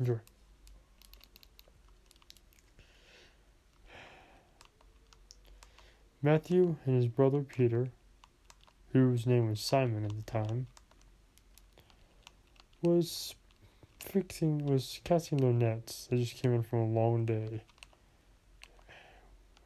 Enjoy. 0.00 0.35
Matthew 6.26 6.74
and 6.84 6.96
his 6.96 7.06
brother 7.06 7.42
Peter, 7.42 7.90
whose 8.92 9.28
name 9.28 9.48
was 9.48 9.60
Simon 9.60 10.04
at 10.04 10.10
the 10.10 10.22
time, 10.22 10.66
was 12.82 13.36
fixing 14.00 14.66
was 14.66 15.00
casting 15.04 15.38
their 15.38 15.52
nets. 15.52 16.08
They 16.10 16.16
just 16.16 16.34
came 16.42 16.52
in 16.52 16.64
from 16.64 16.80
a 16.80 16.88
long 16.88 17.26
day. 17.26 17.62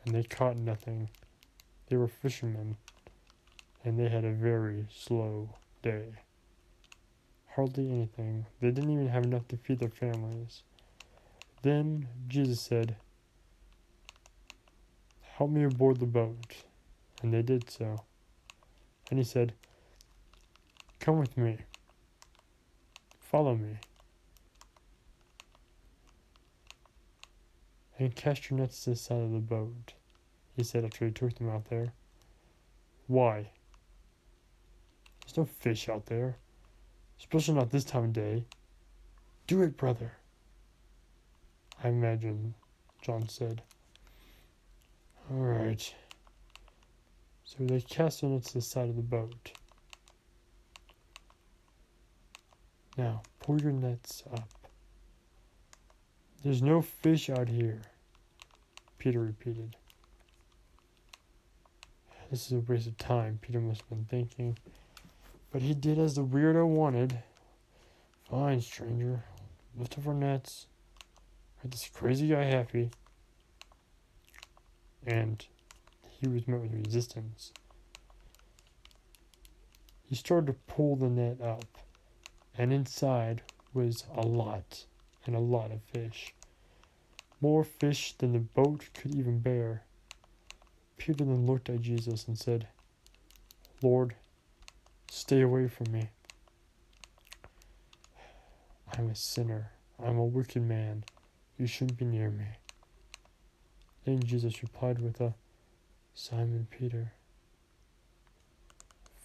And 0.04 0.14
they 0.14 0.22
caught 0.22 0.58
nothing. 0.58 1.08
They 1.88 1.96
were 1.96 2.08
fishermen 2.08 2.76
and 3.82 3.98
they 3.98 4.10
had 4.10 4.26
a 4.26 4.30
very 4.30 4.86
slow 4.94 5.56
day. 5.82 6.08
Hardly 7.56 7.90
anything. 7.90 8.44
They 8.60 8.70
didn't 8.70 8.92
even 8.92 9.08
have 9.08 9.24
enough 9.24 9.48
to 9.48 9.56
feed 9.56 9.78
their 9.78 9.88
families. 9.88 10.62
Then 11.62 12.08
Jesus 12.28 12.60
said, 12.60 12.96
Help 15.40 15.52
me 15.52 15.64
aboard 15.64 15.98
the 15.98 16.04
boat. 16.04 16.54
And 17.22 17.32
they 17.32 17.40
did 17.40 17.70
so. 17.70 17.96
And 19.08 19.18
he 19.18 19.24
said, 19.24 19.54
Come 20.98 21.18
with 21.18 21.34
me. 21.34 21.56
Follow 23.20 23.54
me. 23.54 23.78
And 27.98 28.14
cast 28.14 28.50
your 28.50 28.60
nets 28.60 28.84
to 28.84 28.90
the 28.90 28.96
side 28.96 29.22
of 29.22 29.32
the 29.32 29.38
boat, 29.38 29.94
he 30.58 30.62
said 30.62 30.84
after 30.84 31.06
he 31.06 31.10
took 31.10 31.34
them 31.36 31.48
out 31.48 31.70
there. 31.70 31.94
Why? 33.06 33.48
There's 35.22 35.38
no 35.38 35.46
fish 35.46 35.88
out 35.88 36.04
there, 36.04 36.36
especially 37.18 37.54
not 37.54 37.70
this 37.70 37.84
time 37.84 38.04
of 38.04 38.12
day. 38.12 38.44
Do 39.46 39.62
it, 39.62 39.78
brother. 39.78 40.12
I 41.82 41.88
imagine, 41.88 42.52
John 43.00 43.26
said. 43.26 43.62
All 45.30 45.36
right. 45.36 45.94
So 47.44 47.56
they 47.60 47.80
cast 47.80 48.24
it 48.24 48.42
to 48.42 48.54
the 48.54 48.60
side 48.60 48.88
of 48.88 48.96
the 48.96 49.02
boat. 49.02 49.52
Now, 52.98 53.22
pull 53.38 53.60
your 53.60 53.70
nets 53.70 54.24
up. 54.32 54.48
There's 56.42 56.62
no 56.62 56.82
fish 56.82 57.30
out 57.30 57.48
here, 57.48 57.80
Peter 58.98 59.20
repeated. 59.20 59.76
This 62.30 62.46
is 62.46 62.52
a 62.52 62.60
waste 62.60 62.88
of 62.88 62.98
time, 62.98 63.38
Peter 63.40 63.60
must 63.60 63.82
have 63.82 63.90
been 63.90 64.04
thinking. 64.06 64.58
But 65.52 65.62
he 65.62 65.74
did 65.74 65.98
as 65.98 66.14
the 66.14 66.24
weirdo 66.24 66.66
wanted. 66.66 67.22
Fine, 68.28 68.60
stranger. 68.62 69.22
Lift 69.76 69.98
up 69.98 70.06
our 70.08 70.14
nets. 70.14 70.66
Make 71.62 71.72
this 71.72 71.88
crazy 71.92 72.28
guy 72.28 72.44
happy 72.44 72.90
and 75.06 75.46
he 76.08 76.28
was 76.28 76.46
met 76.46 76.60
with 76.60 76.72
resistance. 76.86 77.52
He 80.04 80.14
started 80.14 80.46
to 80.48 80.52
pull 80.72 80.96
the 80.96 81.08
net 81.08 81.40
up, 81.40 81.64
and 82.58 82.72
inside 82.72 83.42
was 83.72 84.04
a 84.14 84.22
lot 84.22 84.84
and 85.26 85.36
a 85.36 85.40
lot 85.40 85.70
of 85.70 85.82
fish. 85.82 86.34
more 87.40 87.64
fish 87.64 88.12
than 88.18 88.32
the 88.32 88.38
boat 88.38 88.88
could 88.94 89.14
even 89.14 89.38
bear. 89.40 89.82
Peter 90.98 91.24
then 91.24 91.46
looked 91.46 91.70
at 91.70 91.80
Jesus 91.80 92.28
and 92.28 92.38
said, 92.38 92.68
Lord, 93.82 94.14
stay 95.10 95.40
away 95.40 95.68
from 95.68 95.90
me. 95.92 96.10
I'm 98.96 99.08
a 99.08 99.14
sinner. 99.14 99.72
I'm 100.02 100.18
a 100.18 100.24
wicked 100.24 100.62
man. 100.62 101.04
You 101.58 101.66
shouldn't 101.66 101.98
be 101.98 102.04
near 102.04 102.30
me. 102.30 102.44
Then 104.04 104.22
Jesus 104.22 104.62
replied 104.62 105.00
with 105.00 105.20
a 105.20 105.34
Simon 106.14 106.66
Peter, 106.70 107.12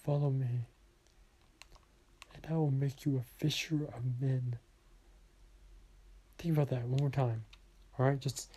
follow 0.04 0.30
me, 0.30 0.66
and 2.34 2.46
I 2.50 2.54
will 2.58 2.72
make 2.72 3.06
you 3.06 3.18
a 3.18 3.22
fisher 3.22 3.86
of 3.86 4.22
men. 4.22 4.58
Think 6.38 6.54
about 6.56 6.70
that 6.70 6.84
one 6.88 7.00
more 7.00 7.10
time. 7.10 7.46
Alright, 8.00 8.20
just 8.20 8.52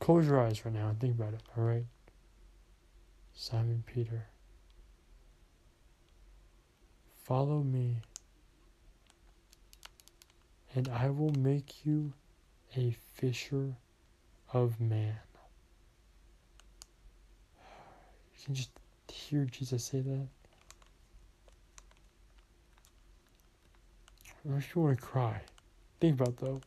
close 0.00 0.26
your 0.26 0.40
eyes 0.40 0.64
right 0.64 0.74
now 0.74 0.88
and 0.88 1.00
think 1.00 1.14
about 1.14 1.34
it, 1.34 1.42
alright? 1.56 1.86
Simon 3.32 3.82
Peter, 3.86 4.26
follow 7.24 7.62
me, 7.62 7.98
and 10.74 10.88
I 10.88 11.10
will 11.10 11.32
make 11.38 11.84
you 11.86 12.12
a 12.76 12.96
fisher 13.14 13.76
of 14.52 14.80
man. 14.80 15.16
You 18.33 18.33
can 18.44 18.54
just 18.54 18.70
hear 19.08 19.44
Jesus 19.44 19.84
say 19.84 20.00
that. 20.00 20.26
Or 24.48 24.58
if 24.58 24.74
you 24.74 24.82
want 24.82 24.98
to 24.98 25.04
cry, 25.04 25.40
think 26.00 26.20
about 26.20 26.36
though. 26.36 26.60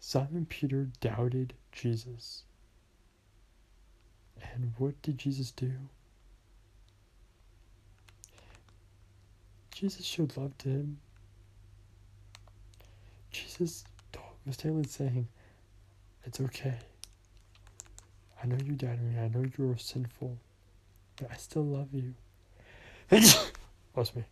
Simon 0.00 0.46
Peter 0.48 0.88
doubted 1.00 1.54
Jesus. 1.70 2.42
And 4.54 4.72
what 4.78 5.00
did 5.02 5.18
Jesus 5.18 5.50
do? 5.50 5.72
Jesus 9.70 10.04
showed 10.04 10.36
love 10.36 10.56
to 10.58 10.68
him. 10.68 10.98
Jesus 13.30 13.84
was 14.44 14.56
Taylor 14.56 14.82
saying, 14.84 15.28
It's 16.24 16.40
okay. 16.40 16.74
I 18.42 18.46
know 18.46 18.56
you 18.64 18.72
doubted 18.72 19.02
me. 19.02 19.20
I 19.20 19.28
know 19.28 19.44
you 19.56 19.66
were 19.66 19.76
sinful. 19.76 20.38
But 21.20 21.30
I 21.32 21.36
still 21.36 21.64
love 21.64 21.88
you. 21.92 22.14
Bless 23.94 24.14
me. 24.14 24.24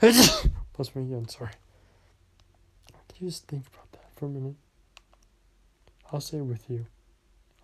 Bless 0.00 0.94
me 0.94 1.02
again, 1.02 1.28
sorry. 1.28 1.52
You 3.20 3.28
just 3.28 3.46
think 3.46 3.64
about 3.72 3.92
that 3.92 4.10
for 4.16 4.26
a 4.26 4.28
minute. 4.28 4.56
I'll 6.12 6.20
say 6.20 6.38
it 6.38 6.42
with 6.44 6.68
you. 6.68 6.86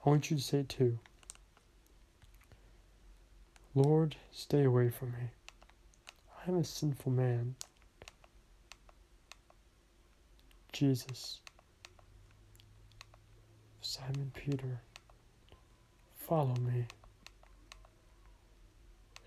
I 0.07 0.09
want 0.11 0.31
you 0.31 0.37
to 0.37 0.43
say 0.43 0.61
it 0.61 0.69
too. 0.69 1.01
Lord, 3.75 4.15
stay 4.31 4.63
away 4.63 4.89
from 4.89 5.11
me. 5.11 5.31
I 6.47 6.49
am 6.49 6.59
a 6.59 6.65
sinful 6.65 7.11
man. 7.11 7.57
Jesus. 10.73 11.41
Simon 13.81 14.31
Peter, 14.33 14.81
follow 16.19 16.55
me, 16.55 16.87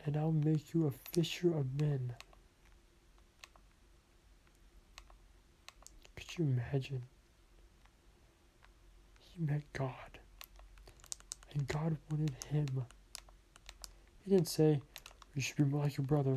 and 0.06 0.18
I'll 0.18 0.32
make 0.32 0.74
you 0.74 0.88
a 0.88 0.92
fisher 1.14 1.56
of 1.56 1.80
men. 1.80 2.14
Could 6.16 6.38
you 6.38 6.46
imagine? 6.46 7.04
He 9.20 9.44
met 9.46 9.62
God, 9.74 10.20
and 11.54 11.68
God 11.68 11.98
wanted 12.10 12.36
him. 12.50 12.68
He 14.24 14.32
didn't 14.32 14.48
say, 14.48 14.82
You 15.36 15.42
should 15.42 15.56
be 15.58 15.64
more 15.64 15.84
like 15.84 15.98
your 15.98 16.06
brother. 16.06 16.36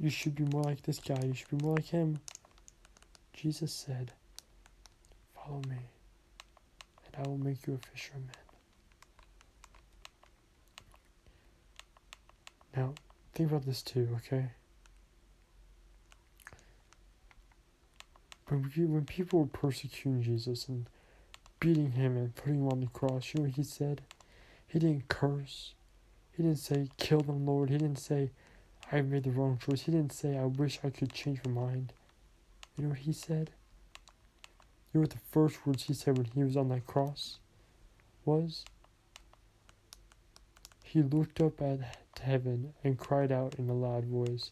You 0.00 0.10
should 0.10 0.34
be 0.34 0.44
more 0.44 0.62
like 0.62 0.82
this 0.82 1.00
guy. 1.00 1.20
You 1.24 1.34
should 1.34 1.50
be 1.50 1.64
more 1.64 1.74
like 1.76 1.86
him. 1.86 2.20
Jesus 3.32 3.72
said, 3.72 4.12
Follow 5.34 5.60
me, 5.68 5.76
and 7.06 7.16
I 7.24 7.28
will 7.28 7.38
make 7.38 7.66
you 7.66 7.74
a 7.74 7.86
fisherman. 7.88 8.30
Now, 12.78 12.94
think 13.34 13.50
about 13.50 13.66
this 13.66 13.82
too, 13.82 14.08
okay? 14.18 14.50
When, 18.46 18.70
we, 18.76 18.84
when 18.84 19.04
people 19.04 19.40
were 19.40 19.46
persecuting 19.46 20.22
Jesus 20.22 20.68
and 20.68 20.88
beating 21.58 21.90
him 21.90 22.16
and 22.16 22.36
putting 22.36 22.60
him 22.60 22.68
on 22.68 22.78
the 22.78 22.86
cross, 22.86 23.34
you 23.34 23.40
know 23.40 23.46
what 23.46 23.56
he 23.56 23.64
said? 23.64 24.02
He 24.68 24.78
didn't 24.78 25.08
curse. 25.08 25.74
He 26.36 26.44
didn't 26.44 26.60
say, 26.60 26.86
kill 26.98 27.20
them, 27.20 27.44
Lord. 27.46 27.70
He 27.70 27.78
didn't 27.78 27.98
say, 27.98 28.30
I 28.92 29.00
made 29.00 29.24
the 29.24 29.32
wrong 29.32 29.58
choice. 29.58 29.80
He 29.80 29.90
didn't 29.90 30.12
say, 30.12 30.38
I 30.38 30.44
wish 30.44 30.78
I 30.84 30.90
could 30.90 31.12
change 31.12 31.40
my 31.44 31.50
mind. 31.50 31.92
You 32.76 32.84
know 32.84 32.90
what 32.90 33.00
he 33.00 33.12
said? 33.12 33.50
You 34.94 34.98
know 34.98 35.00
what 35.00 35.10
the 35.10 35.18
first 35.32 35.66
words 35.66 35.82
he 35.82 35.94
said 35.94 36.16
when 36.16 36.26
he 36.26 36.44
was 36.44 36.56
on 36.56 36.68
that 36.68 36.86
cross 36.86 37.40
was? 38.24 38.64
He 40.84 41.02
looked 41.02 41.40
up 41.40 41.60
at 41.60 41.80
heaven 42.18 42.74
and 42.84 42.98
cried 42.98 43.32
out 43.32 43.54
in 43.58 43.68
a 43.68 43.74
loud 43.74 44.04
voice, 44.04 44.50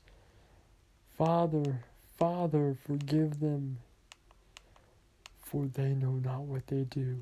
Father, 1.16 1.84
Father, 2.16 2.76
forgive 2.86 3.40
them, 3.40 3.78
for 5.40 5.66
they 5.66 5.94
know 5.94 6.12
not 6.12 6.42
what 6.42 6.66
they 6.66 6.84
do. 6.84 7.20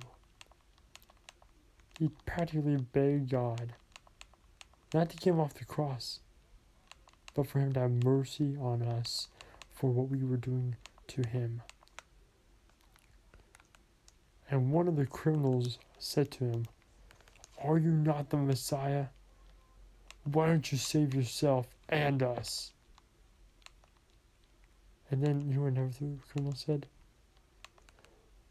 He 1.99 2.11
practically 2.27 2.77
begged 2.77 3.31
God 3.31 3.75
not 4.93 5.11
to 5.11 5.17
get 5.17 5.35
him 5.35 5.41
off 5.41 5.55
the 5.55 5.65
cross, 5.65 6.21
but 7.35 7.47
for 7.47 7.59
him 7.59 7.73
to 7.73 7.81
have 7.81 8.05
mercy 8.05 8.57
on 8.61 8.83
us 8.83 9.29
for 9.73 9.91
what 9.91 10.09
we 10.09 10.23
were 10.23 10.37
doing 10.37 10.77
to 11.09 11.27
him. 11.27 11.63
And 14.51 14.71
one 14.71 14.87
of 14.87 14.97
the 14.97 15.07
criminals 15.07 15.79
said 15.99 16.31
to 16.33 16.45
him, 16.45 16.67
Are 17.63 17.79
you 17.79 17.91
not 17.91 18.31
the 18.31 18.37
Messiah? 18.37 19.07
Why 20.25 20.47
don't 20.47 20.73
you 20.73 20.79
save 20.79 21.15
yourself 21.15 21.67
and 21.89 22.23
us? 22.23 22.73
And 25.11 25.23
then 25.23 25.43
you 25.49 25.57
know 25.71 25.83
what 25.83 25.99
the 25.99 26.17
criminal 26.33 26.55
said? 26.57 26.87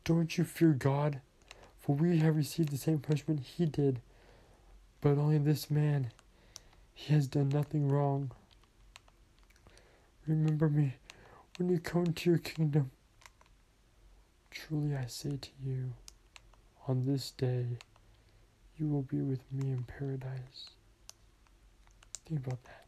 Don't 0.03 0.37
you 0.37 0.43
fear 0.43 0.73
God? 0.73 1.19
For 1.79 1.95
we 1.95 2.19
have 2.19 2.37
received 2.37 2.69
the 2.69 2.77
same 2.77 2.99
punishment 2.99 3.41
he 3.41 3.65
did. 3.65 3.99
But 5.01 5.17
only 5.17 5.37
this 5.37 5.69
man, 5.69 6.11
he 6.93 7.13
has 7.13 7.27
done 7.27 7.49
nothing 7.49 7.89
wrong. 7.89 8.31
Remember 10.27 10.69
me 10.69 10.93
when 11.57 11.69
you 11.69 11.79
come 11.79 12.05
into 12.05 12.29
your 12.29 12.39
kingdom. 12.39 12.91
Truly 14.51 14.95
I 14.95 15.07
say 15.07 15.37
to 15.41 15.49
you, 15.61 15.93
on 16.87 17.05
this 17.05 17.31
day 17.31 17.65
you 18.77 18.87
will 18.87 19.01
be 19.01 19.19
with 19.19 19.41
me 19.51 19.71
in 19.71 19.83
paradise. 19.83 20.69
Think 22.25 22.45
about 22.45 22.63
that. 22.63 22.85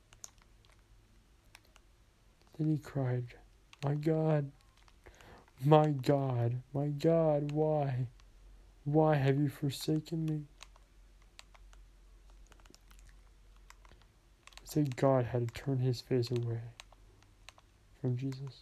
Then 2.57 2.69
he 2.69 2.77
cried, 2.77 3.25
My 3.83 3.95
God, 3.95 4.51
my 5.63 5.87
God, 5.89 6.61
my 6.73 6.87
God, 6.87 7.51
why? 7.51 8.07
Why 8.85 9.15
have 9.15 9.39
you 9.39 9.49
forsaken 9.49 10.25
me? 10.25 10.41
It 14.61 14.69
said 14.69 14.95
God 14.95 15.25
had 15.25 15.47
to 15.47 15.53
turn 15.53 15.79
his 15.79 16.01
face 16.01 16.31
away 16.31 16.59
from 17.99 18.15
Jesus. 18.15 18.61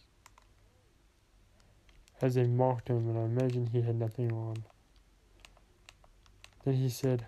As 2.20 2.34
they 2.34 2.44
mocked 2.44 2.88
him, 2.88 3.08
and 3.08 3.18
I 3.18 3.22
imagine 3.24 3.66
he 3.66 3.82
had 3.82 3.96
nothing 3.96 4.32
on. 4.32 4.64
Then 6.64 6.74
he 6.74 6.88
said, 6.88 7.26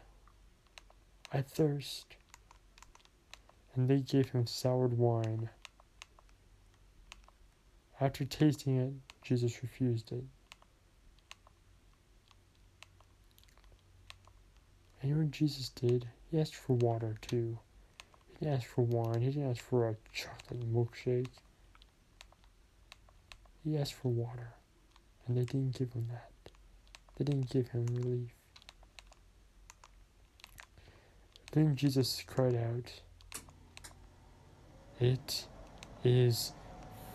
I 1.33 1.43
thirst. 1.43 2.16
And 3.77 3.89
they 3.89 4.01
gave 4.01 4.31
him 4.31 4.47
soured 4.47 4.97
wine. 4.97 5.51
After 8.01 8.25
tasting 8.25 8.79
it, 8.79 8.93
Jesus 9.23 9.62
refused 9.62 10.12
it. 10.12 10.25
And 15.03 15.19
what 15.19 15.31
Jesus 15.31 15.69
did? 15.69 16.09
He 16.31 16.41
asked 16.41 16.57
for 16.57 16.73
water 16.75 17.17
too. 17.21 17.59
He 18.39 18.45
didn't 18.45 18.57
ask 18.61 18.67
for 18.67 18.83
wine. 18.83 19.21
He 19.21 19.31
didn't 19.31 19.51
ask 19.51 19.62
for 19.62 19.89
a 19.89 19.97
chocolate 20.12 20.73
milkshake. 20.73 21.29
He 23.62 23.77
asked 23.77 23.95
for 23.95 24.09
water. 24.09 24.55
And 25.27 25.37
they 25.37 25.45
didn't 25.45 25.79
give 25.79 25.93
him 25.93 26.09
that. 26.11 26.31
They 27.17 27.25
didn't 27.25 27.51
give 27.51 27.69
him 27.69 27.87
relief. 27.87 28.31
Then 31.53 31.77
Jesus 31.77 32.23
cried 32.27 32.55
out, 32.55 33.01
It 34.99 35.47
is 36.03 36.53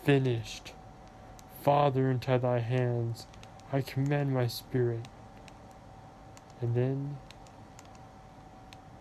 finished. 0.04 0.72
Father, 1.62 2.10
into 2.10 2.38
thy 2.38 2.60
hands 2.60 3.26
I 3.72 3.80
command 3.80 4.34
my 4.34 4.46
spirit. 4.46 5.08
And 6.60 6.74
then 6.74 7.16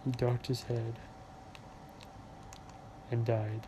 he 0.05 0.11
ducked 0.11 0.47
his 0.47 0.63
head 0.63 0.97
and 3.11 3.25
died. 3.25 3.67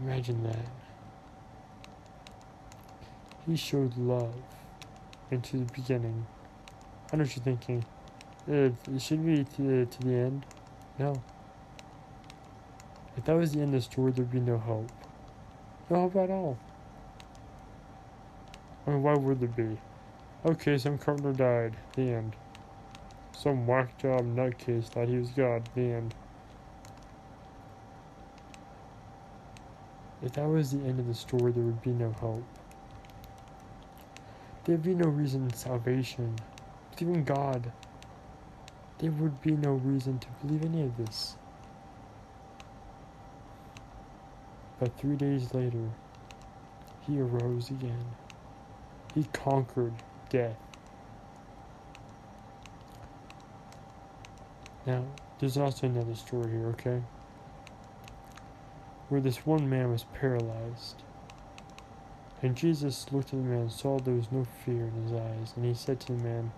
Imagine 0.00 0.42
that. 0.44 0.68
He 3.46 3.56
showed 3.56 3.96
love 3.98 4.34
into 5.30 5.58
the 5.58 5.72
beginning. 5.72 6.26
I 7.12 7.16
know 7.16 7.24
what 7.24 7.36
you're 7.36 7.44
thinking. 7.44 7.84
It, 8.46 8.74
it 8.90 9.02
should 9.02 9.26
be 9.26 9.44
to 9.44 9.62
the, 9.62 9.86
to 9.86 10.00
the 10.00 10.14
end. 10.14 10.46
No. 10.98 11.20
If 13.22 13.26
that 13.26 13.36
was 13.36 13.52
the 13.52 13.60
end 13.60 13.72
of 13.72 13.80
the 13.80 13.88
story, 13.88 14.10
there'd 14.10 14.32
be 14.32 14.40
no 14.40 14.58
hope. 14.58 14.90
No 15.88 16.00
hope 16.00 16.16
at 16.16 16.28
all. 16.28 16.58
I 18.84 18.90
mean, 18.90 19.02
why 19.04 19.14
would 19.14 19.38
there 19.38 19.48
be? 19.48 19.78
Okay, 20.44 20.76
some 20.76 20.98
carpenter 20.98 21.32
died. 21.32 21.76
The 21.94 22.14
end. 22.14 22.34
Some 23.30 23.64
whack 23.64 23.96
job 23.96 24.22
nutcase 24.22 24.86
thought 24.86 25.06
he 25.06 25.18
was 25.18 25.28
God. 25.30 25.68
The 25.76 25.82
end. 25.82 26.16
If 30.20 30.32
that 30.32 30.48
was 30.48 30.72
the 30.72 30.84
end 30.84 30.98
of 30.98 31.06
the 31.06 31.14
story, 31.14 31.52
there 31.52 31.62
would 31.62 31.80
be 31.80 31.90
no 31.90 32.10
hope. 32.10 32.42
There'd 34.64 34.82
be 34.82 34.96
no 34.96 35.08
reason 35.08 35.44
in 35.44 35.52
salvation. 35.52 36.34
Even 36.98 37.22
God, 37.22 37.70
there 38.98 39.12
would 39.12 39.40
be 39.42 39.52
no 39.52 39.74
reason 39.74 40.18
to 40.18 40.26
believe 40.44 40.64
any 40.64 40.82
of 40.82 40.96
this. 40.96 41.36
But 44.82 44.98
three 44.98 45.14
days 45.14 45.54
later, 45.54 45.90
he 47.06 47.20
arose 47.20 47.70
again. 47.70 48.04
He 49.14 49.22
conquered 49.32 49.92
death. 50.28 50.56
Now, 54.84 55.04
there's 55.38 55.56
also 55.56 55.86
another 55.86 56.16
story 56.16 56.50
here, 56.50 56.66
okay? 56.70 57.00
Where 59.08 59.20
this 59.20 59.46
one 59.46 59.70
man 59.70 59.92
was 59.92 60.04
paralyzed. 60.14 61.04
And 62.42 62.56
Jesus 62.56 63.06
looked 63.12 63.32
at 63.32 63.38
the 63.38 63.48
man 63.48 63.60
and 63.60 63.72
saw 63.72 64.00
there 64.00 64.14
was 64.14 64.32
no 64.32 64.44
fear 64.64 64.88
in 64.88 65.02
his 65.04 65.12
eyes. 65.12 65.52
And 65.54 65.64
he 65.64 65.74
said 65.74 66.00
to 66.00 66.06
the 66.08 66.24
man, 66.24 66.50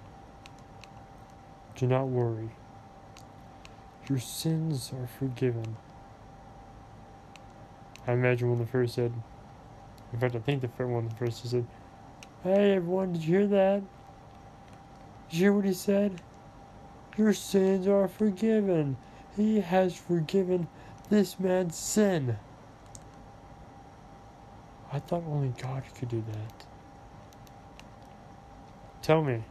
Do 1.76 1.87
not 1.87 2.08
worry. 2.08 2.52
Your 4.08 4.18
sins 4.18 4.94
are 4.98 5.08
forgiven. 5.18 5.76
I 8.07 8.12
imagine 8.12 8.51
one 8.51 8.61
of 8.61 8.67
the 8.67 8.71
first 8.71 8.95
said, 8.95 9.12
in 10.12 10.21
fact, 10.21 10.37
I 10.37 10.38
think 10.38 10.61
the 10.61 10.69
first 10.69 10.90
one 10.90 11.05
of 11.05 11.11
the 11.11 11.17
first 11.17 11.49
said, 11.49 11.67
Hey 12.43 12.75
everyone, 12.75 13.14
did 13.14 13.25
you 13.25 13.38
hear 13.38 13.47
that? 13.47 13.83
Did 15.31 15.37
you 15.37 15.45
hear 15.45 15.53
what 15.53 15.64
he 15.64 15.73
said? 15.73 16.21
Your 17.17 17.33
sins 17.33 17.88
are 17.88 18.09
forgiven. 18.09 18.97
He 19.37 19.61
has 19.61 19.97
forgiven 19.97 20.69
this 21.09 21.40
man's 21.40 21.77
sin. 21.77 22.37
I 24.93 24.99
thought 24.99 25.25
only 25.27 25.53
God 25.61 25.83
could 25.99 26.09
do 26.09 26.23
that. 26.33 26.67
Tell 29.03 29.23
me. 29.23 29.43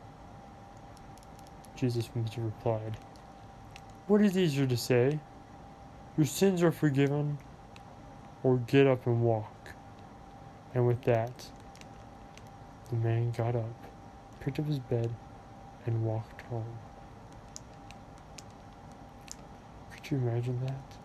Jesus 1.76 2.10
replied. 2.16 2.98
What 4.08 4.22
is 4.22 4.38
easier 4.38 4.66
to 4.66 4.78
say? 4.78 5.20
Your 6.18 6.26
sins 6.26 6.64
are 6.64 6.72
forgiven, 6.72 7.38
or 8.44 8.58
get 8.58 8.86
up 8.86 9.08
and 9.08 9.22
walk. 9.22 9.70
And 10.74 10.86
with 10.86 11.02
that, 11.04 11.48
the 12.90 12.96
man 12.98 13.32
got 13.32 13.56
up, 13.56 13.86
picked 14.40 14.60
up 14.60 14.66
his 14.68 14.80
bed, 14.80 15.14
and 15.86 16.04
walked 16.04 16.42
home. 16.44 16.78
Could 19.92 20.12
you 20.12 20.18
imagine 20.18 20.60
that? 20.66 20.98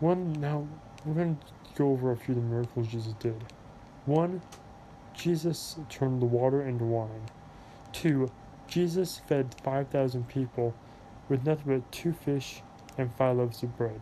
One, 0.00 0.32
now, 0.34 0.66
we're 1.04 1.14
going 1.14 1.36
to 1.36 1.46
go 1.76 1.90
over 1.90 2.12
a 2.12 2.16
few 2.16 2.34
of 2.34 2.42
the 2.42 2.46
miracles 2.46 2.88
Jesus 2.88 3.14
did. 3.18 3.44
One, 4.04 4.42
Jesus 5.14 5.76
turned 5.88 6.20
the 6.20 6.26
water 6.26 6.62
into 6.62 6.84
wine. 6.84 7.28
Two, 7.92 8.30
Jesus 8.68 9.20
fed 9.26 9.54
5,000 9.62 10.28
people 10.28 10.74
with 11.28 11.44
nothing 11.44 11.80
but 11.80 11.92
two 11.92 12.12
fish 12.12 12.62
and 12.98 13.12
five 13.14 13.36
loaves 13.36 13.62
of 13.62 13.76
bread. 13.76 14.00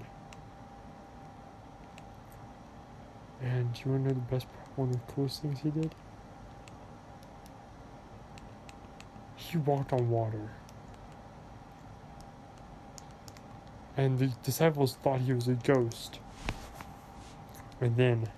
And 3.44 3.74
do 3.74 3.80
you 3.85 3.90
want 3.92 4.04
to 4.04 4.09
know 4.09 4.14
the 4.14 4.35
best? 4.35 4.46
One 4.76 4.88
of 4.88 4.94
the 4.94 5.12
coolest 5.12 5.42
things 5.42 5.61
he 5.61 5.70
did? 5.70 5.94
He 9.37 9.59
walked 9.59 9.92
on 9.92 10.09
water. 10.09 10.50
And 13.96 14.18
the 14.18 14.28
disciples 14.42 14.96
thought 14.96 15.20
he 15.20 15.35
was 15.35 15.46
a 15.46 15.54
ghost. 15.54 16.18
And 17.80 17.96
then 17.96 18.28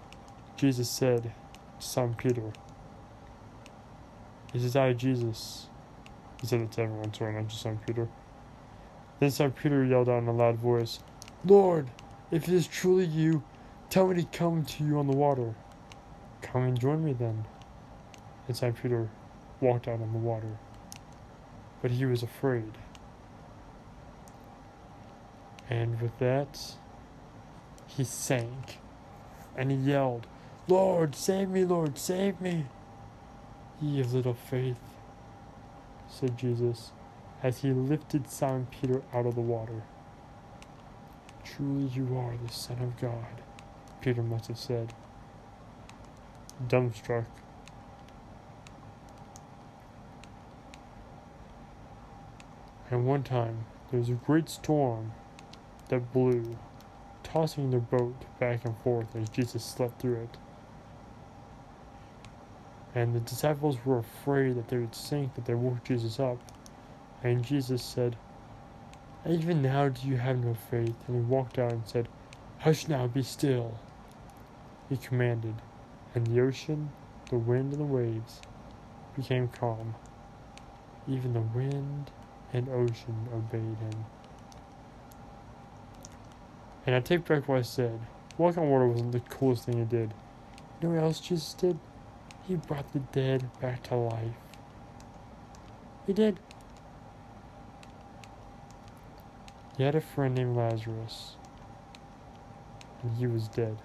Jesus 0.57 0.91
said 0.91 1.23
to 1.23 1.33
Simon 1.79 2.15
Peter, 2.15 2.53
He 4.53 4.59
says, 4.59 4.75
I, 4.75 4.93
Jesus. 4.93 5.69
He 6.41 6.49
said 6.49 6.61
it 6.61 6.73
to 6.73 6.83
everyone, 6.83 7.15
sorry, 7.15 7.35
not 7.35 7.47
just 7.47 7.63
Simon 7.63 7.81
Peter. 7.87 8.09
Then 9.21 9.31
Simon 9.31 9.53
Peter 9.53 9.85
yelled 9.85 10.09
out 10.09 10.19
in 10.19 10.29
a 10.29 10.33
loud 10.33 10.57
voice, 10.57 10.99
Lord, 11.45 11.91
if 12.31 12.49
it 12.49 12.55
is 12.55 12.67
truly 12.67 13.05
you, 13.05 13.43
tell 13.91 14.07
me 14.09 14.23
to 14.23 14.39
come 14.39 14.65
to 14.65 14.85
you 14.85 14.99
on 14.99 15.07
the 15.07 15.17
water. 15.17 15.55
Come 16.43 16.63
and 16.63 16.79
join 16.79 17.05
me 17.05 17.13
then. 17.13 17.45
And 18.47 18.57
Simon 18.57 18.77
Peter 18.81 19.09
walked 19.61 19.89
out 19.89 20.01
on 20.01 20.13
the 20.13 20.19
water. 20.19 20.59
But 21.83 21.91
he 21.93 22.05
was 22.05 22.23
afraid. 22.23 22.73
And 25.69 26.01
with 26.01 26.19
that, 26.19 26.77
he 27.87 28.05
sank. 28.05 28.79
And 29.57 29.71
he 29.71 29.77
yelled, 29.77 30.27
Lord, 30.69 31.15
save 31.15 31.49
me, 31.49 31.65
Lord, 31.65 31.99
save 31.99 32.41
me. 32.41 32.67
Ye 33.81 34.01
of 34.01 34.15
little 34.15 34.35
faith, 34.35 34.81
said 36.09 36.39
Jesus, 36.39 36.93
as 37.43 37.59
he 37.59 37.71
lifted 37.71 38.31
Simon 38.31 38.67
Peter 38.71 39.03
out 39.13 39.27
of 39.27 39.35
the 39.35 39.41
water. 39.41 39.83
Truly 41.45 41.87
you 41.89 42.17
are 42.17 42.35
the 42.37 42.53
Son 42.53 42.79
of 42.81 42.99
God, 43.01 43.43
Peter 44.07 44.23
must 44.23 44.47
have 44.47 44.57
said, 44.57 44.95
dumbstruck. 46.69 47.25
And 52.89 53.05
one 53.05 53.25
time, 53.25 53.65
there 53.91 53.99
was 53.99 54.09
a 54.09 54.13
great 54.13 54.49
storm 54.49 55.11
that 55.89 56.13
blew, 56.13 56.57
tossing 57.25 57.73
the 57.73 57.79
boat 57.79 58.15
back 58.39 58.65
and 58.65 58.79
forth 58.79 59.17
as 59.17 59.29
Jesus 59.29 59.65
slept 59.65 60.01
through 60.01 60.23
it. 60.23 60.37
And 62.95 63.13
the 63.13 63.19
disciples 63.19 63.85
were 63.85 63.99
afraid 63.99 64.55
that 64.55 64.69
they 64.69 64.79
would 64.79 64.95
sink, 64.95 65.35
that 65.35 65.47
they 65.47 65.55
woke 65.55 65.83
Jesus 65.83 66.21
up. 66.21 66.39
And 67.25 67.45
Jesus 67.45 67.83
said, 67.83 68.15
Even 69.29 69.63
now 69.63 69.89
do 69.89 70.07
you 70.07 70.17
have 70.17 70.45
no 70.45 70.55
faith? 70.55 70.95
And 71.09 71.17
he 71.17 71.23
walked 71.23 71.59
out 71.59 71.73
and 71.73 71.89
said, 71.89 72.09
Hush 72.61 72.87
now, 72.87 73.09
be 73.09 73.25
still. 73.25 73.77
He 74.89 74.97
commanded, 74.97 75.55
and 76.15 76.27
the 76.27 76.41
ocean, 76.41 76.91
the 77.29 77.39
wind, 77.39 77.73
and 77.73 77.81
the 77.81 77.85
waves 77.85 78.41
became 79.17 79.49
calm. 79.49 79.95
Even 81.09 81.33
the 81.33 81.41
wind 81.41 82.11
and 82.53 82.69
ocean 82.69 83.29
obeyed 83.35 83.79
him. 83.79 84.05
And 86.87 86.95
I 86.95 87.01
take 87.01 87.25
back 87.25 87.49
what 87.49 87.59
I 87.59 87.63
said. 87.63 87.99
Walking 88.39 88.63
on 88.63 88.71
water 88.71 88.87
wasn't 88.87 89.13
the 89.13 89.21
coolest 89.21 89.65
thing 89.65 89.79
he 89.79 89.85
did. 89.85 90.15
You 90.81 90.89
know 90.89 90.95
what 90.95 91.03
else 91.03 91.21
Jesus 91.21 91.53
did? 91.55 91.79
He 92.47 92.55
brought 92.55 92.93
the 92.93 93.01
dead 93.01 93.51
back 93.61 93.83
to 93.85 93.97
life. 93.97 94.37
He 96.07 96.13
did. 96.13 96.39
He 99.77 99.83
had 99.83 99.97
a 99.97 100.01
friend 100.01 100.35
named 100.35 100.57
Lazarus, 100.57 101.37
and 103.03 103.17
he 103.17 103.27
was 103.27 103.49
dead. 103.49 103.77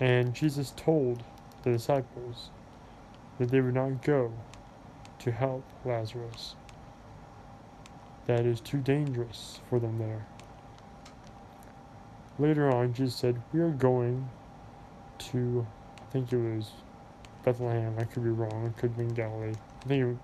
And 0.00 0.34
Jesus 0.34 0.72
told 0.76 1.22
the 1.62 1.70
disciples 1.70 2.50
that 3.38 3.50
they 3.50 3.60
would 3.60 3.74
not 3.74 4.02
go 4.02 4.32
to 5.20 5.30
help 5.30 5.64
Lazarus. 5.84 6.56
That 8.26 8.46
is 8.46 8.60
too 8.60 8.78
dangerous 8.78 9.60
for 9.68 9.78
them 9.78 9.98
there. 9.98 10.26
Later 12.38 12.70
on, 12.70 12.94
Jesus 12.94 13.14
said, 13.14 13.40
We 13.52 13.60
are 13.60 13.70
going 13.70 14.28
to, 15.30 15.66
I 16.00 16.12
think 16.12 16.32
it 16.32 16.36
was 16.36 16.70
Bethlehem. 17.44 17.94
I 17.98 18.04
could 18.04 18.24
be 18.24 18.30
wrong. 18.30 18.66
It 18.66 18.76
could 18.80 18.90
have 18.90 18.96
been 18.96 19.14
Galilee. 19.14 19.54
I 19.84 19.88
think, 19.88 20.04
it, 20.04 20.16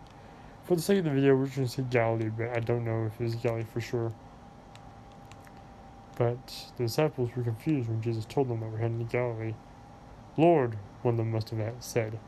for 0.64 0.76
the 0.76 0.82
sake 0.82 0.98
of 0.98 1.04
the 1.04 1.10
video, 1.10 1.36
we're 1.36 1.46
just 1.46 1.56
going 1.56 1.68
to 1.68 1.74
say 1.74 1.84
Galilee, 1.90 2.30
but 2.36 2.56
I 2.56 2.60
don't 2.60 2.84
know 2.84 3.06
if 3.06 3.20
it 3.20 3.24
was 3.24 3.34
Galilee 3.36 3.64
for 3.72 3.80
sure. 3.80 4.12
But 6.18 6.72
the 6.76 6.82
disciples 6.82 7.30
were 7.36 7.44
confused 7.44 7.88
when 7.88 8.02
Jesus 8.02 8.24
told 8.24 8.48
them 8.48 8.60
that 8.60 8.70
we're 8.70 8.78
heading 8.78 8.98
to 8.98 9.04
Galilee. 9.04 9.54
Lord, 10.36 10.76
one 11.02 11.14
of 11.14 11.18
them 11.18 11.30
must 11.30 11.50
have 11.50 11.74
said, 11.78 12.18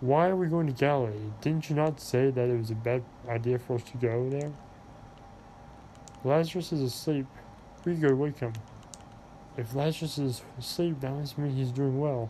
Why 0.00 0.28
are 0.28 0.36
we 0.36 0.46
going 0.46 0.66
to 0.66 0.74
Galilee? 0.74 1.32
Didn't 1.40 1.70
you 1.70 1.76
not 1.76 2.00
say 2.00 2.30
that 2.30 2.50
it 2.50 2.56
was 2.56 2.70
a 2.70 2.74
bad 2.74 3.02
idea 3.28 3.58
for 3.58 3.76
us 3.76 3.82
to 3.84 3.96
go 3.96 4.28
there? 4.28 4.52
Lazarus 6.22 6.70
is 6.72 6.82
asleep. 6.82 7.26
We 7.86 7.94
go 7.94 8.14
wake 8.14 8.40
him. 8.40 8.52
If 9.56 9.74
Lazarus 9.74 10.18
is 10.18 10.42
asleep, 10.58 11.00
that 11.00 11.12
must 11.12 11.38
mean 11.38 11.56
he's 11.56 11.70
doing 11.70 11.98
well. 11.98 12.28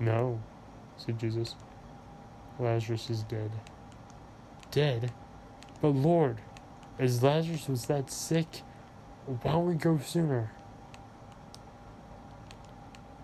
No, 0.00 0.40
said 0.96 1.20
Jesus. 1.20 1.54
Lazarus 2.58 3.10
is 3.10 3.22
dead. 3.22 3.52
Dead? 4.72 5.12
But 5.80 5.90
Lord, 5.90 6.38
as 6.98 7.22
Lazarus 7.22 7.68
was 7.68 7.86
that 7.86 8.10
sick, 8.10 8.62
why 9.26 9.52
don't 9.52 9.66
we 9.66 9.74
go 9.74 9.98
sooner? 9.98 10.52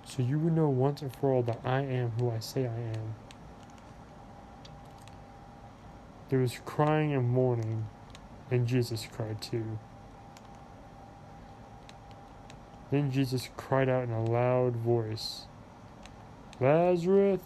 So 0.05 0.23
you 0.23 0.39
would 0.39 0.55
know 0.55 0.69
once 0.69 1.03
and 1.03 1.15
for 1.15 1.33
all 1.33 1.43
that 1.43 1.61
I 1.65 1.81
am 1.81 2.13
who 2.19 2.31
I 2.31 2.39
say 2.39 2.67
I 2.67 2.81
am. 2.97 3.15
There 6.29 6.39
was 6.39 6.59
crying 6.65 7.15
and 7.15 7.29
mourning, 7.29 7.87
and 8.51 8.67
Jesus 8.67 9.07
cried 9.11 9.41
too. 9.41 9.79
Then 12.91 13.11
Jesus 13.11 13.49
cried 13.57 13.89
out 13.89 14.05
in 14.05 14.11
a 14.11 14.25
loud 14.25 14.77
voice, 14.77 15.47
Lazarus, 16.61 17.41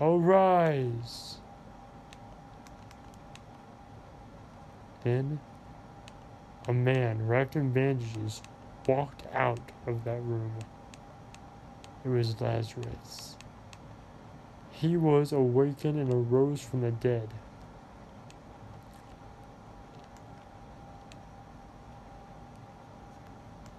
arise! 0.00 1.38
Then 5.02 5.40
a 6.66 6.72
man 6.72 7.26
wrapped 7.26 7.56
in 7.56 7.72
bandages 7.72 8.40
walked 8.86 9.24
out 9.32 9.60
of 9.86 10.04
that 10.04 10.22
room. 10.22 10.52
It 12.04 12.08
was 12.08 12.40
Lazarus. 12.40 13.36
He 14.70 14.96
was 14.96 15.32
awakened 15.32 15.98
and 15.98 16.12
arose 16.12 16.60
from 16.60 16.82
the 16.82 16.90
dead. 16.90 17.28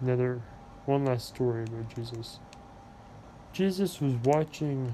Another, 0.01 0.41
one 0.85 1.05
last 1.05 1.27
story 1.27 1.63
about 1.63 1.95
Jesus. 1.95 2.39
Jesus 3.53 4.01
was 4.01 4.13
watching, 4.23 4.93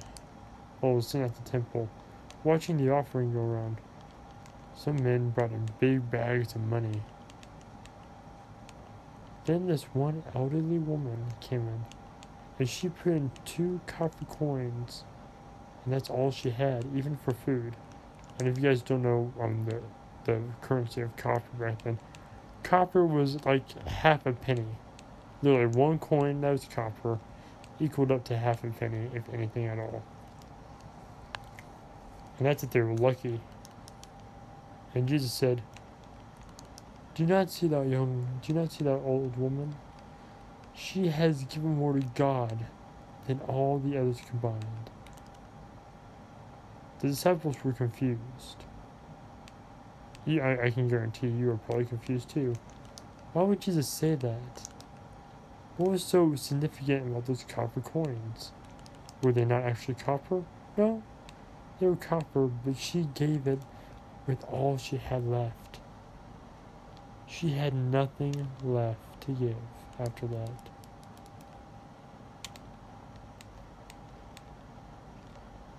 while 0.80 0.94
was 0.94 1.08
sitting 1.08 1.26
at 1.26 1.36
the 1.36 1.50
temple, 1.50 1.90
watching 2.44 2.78
the 2.78 2.92
offering 2.92 3.34
go 3.34 3.40
around. 3.40 3.78
Some 4.76 5.04
men 5.04 5.30
brought 5.30 5.52
in 5.52 5.68
big 5.80 6.10
bags 6.10 6.56
of 6.56 6.62
money. 6.62 7.02
Then 9.52 9.68
this 9.68 9.84
one 9.94 10.24
elderly 10.34 10.80
woman 10.80 11.26
came 11.42 11.68
in, 11.68 11.84
and 12.58 12.70
she 12.70 12.88
put 12.88 13.12
in 13.12 13.32
two 13.44 13.82
copper 13.86 14.24
coins, 14.24 15.04
and 15.84 15.94
that's 15.94 16.10
all 16.10 16.32
she 16.32 16.52
had, 16.52 16.86
even 16.96 17.18
for 17.18 17.34
food. 17.34 17.76
And 18.40 18.48
if 18.48 18.56
you 18.56 18.64
guys 18.64 18.82
don't 18.82 19.02
know 19.02 19.34
um, 19.42 19.66
the 19.66 19.82
the 20.24 20.42
currency 20.62 21.02
of 21.02 21.14
copper 21.18 21.44
back 21.60 21.82
then, 21.84 22.00
copper 22.64 23.06
was 23.06 23.44
like 23.44 23.70
half 23.90 24.26
a 24.26 24.32
penny. 24.32 24.78
Literally, 25.42 25.66
one 25.66 26.00
coin 26.00 26.40
that 26.40 26.52
was 26.52 26.64
copper 26.64 27.20
equaled 27.82 28.10
up 28.10 28.24
to 28.24 28.38
half 28.38 28.64
a 28.64 28.70
penny, 28.70 29.10
if 29.14 29.28
anything 29.34 29.66
at 29.66 29.78
all. 29.78 30.02
And 32.38 32.48
that's 32.48 32.64
if 32.64 32.70
they 32.70 32.80
were 32.80 32.96
lucky. 32.96 33.42
And 34.96 35.10
Jesus 35.10 35.34
said, 35.34 35.62
Do 37.14 37.26
not 37.26 37.52
see 37.52 37.68
that 37.68 37.88
young, 37.88 38.40
do 38.42 38.54
not 38.54 38.72
see 38.72 38.86
that 38.86 39.02
old 39.04 39.36
woman? 39.38 39.76
She 40.74 41.08
has 41.08 41.44
given 41.44 41.76
more 41.76 41.94
to 41.94 42.06
God 42.16 42.66
than 43.28 43.42
all 43.48 43.80
the 43.80 43.98
others 43.98 44.22
combined. 44.30 44.90
The 47.00 47.08
disciples 47.10 47.58
were 47.64 47.74
confused. 47.74 48.64
You, 50.26 50.42
I, 50.42 50.66
I 50.66 50.70
can 50.70 50.88
guarantee 50.88 51.28
you 51.28 51.52
are 51.52 51.58
probably 51.58 51.86
confused 51.86 52.30
too. 52.30 52.54
Why 53.34 53.44
would 53.44 53.62
Jesus 53.62 53.88
say 53.88 54.16
that? 54.16 54.70
What 55.78 55.92
was 55.92 56.04
so 56.04 56.36
significant 56.36 57.08
about 57.08 57.26
those 57.26 57.44
copper 57.44 57.82
coins? 57.82 58.52
Were 59.24 59.32
they 59.32 59.46
not 59.46 59.64
actually 59.64 59.96
copper? 59.96 60.44
No, 60.78 61.02
they 61.80 61.88
were 61.88 61.96
copper, 61.96 62.48
but 62.48 62.78
she 62.78 63.08
gave 63.16 63.48
it 63.48 63.60
with 64.28 64.44
all 64.46 64.78
she 64.78 64.98
had 64.98 65.28
left. 65.28 65.71
She 67.32 67.52
had 67.52 67.74
nothing 67.74 68.50
left 68.62 69.22
to 69.22 69.32
give 69.32 69.56
after 70.00 70.28
that. 70.28 70.52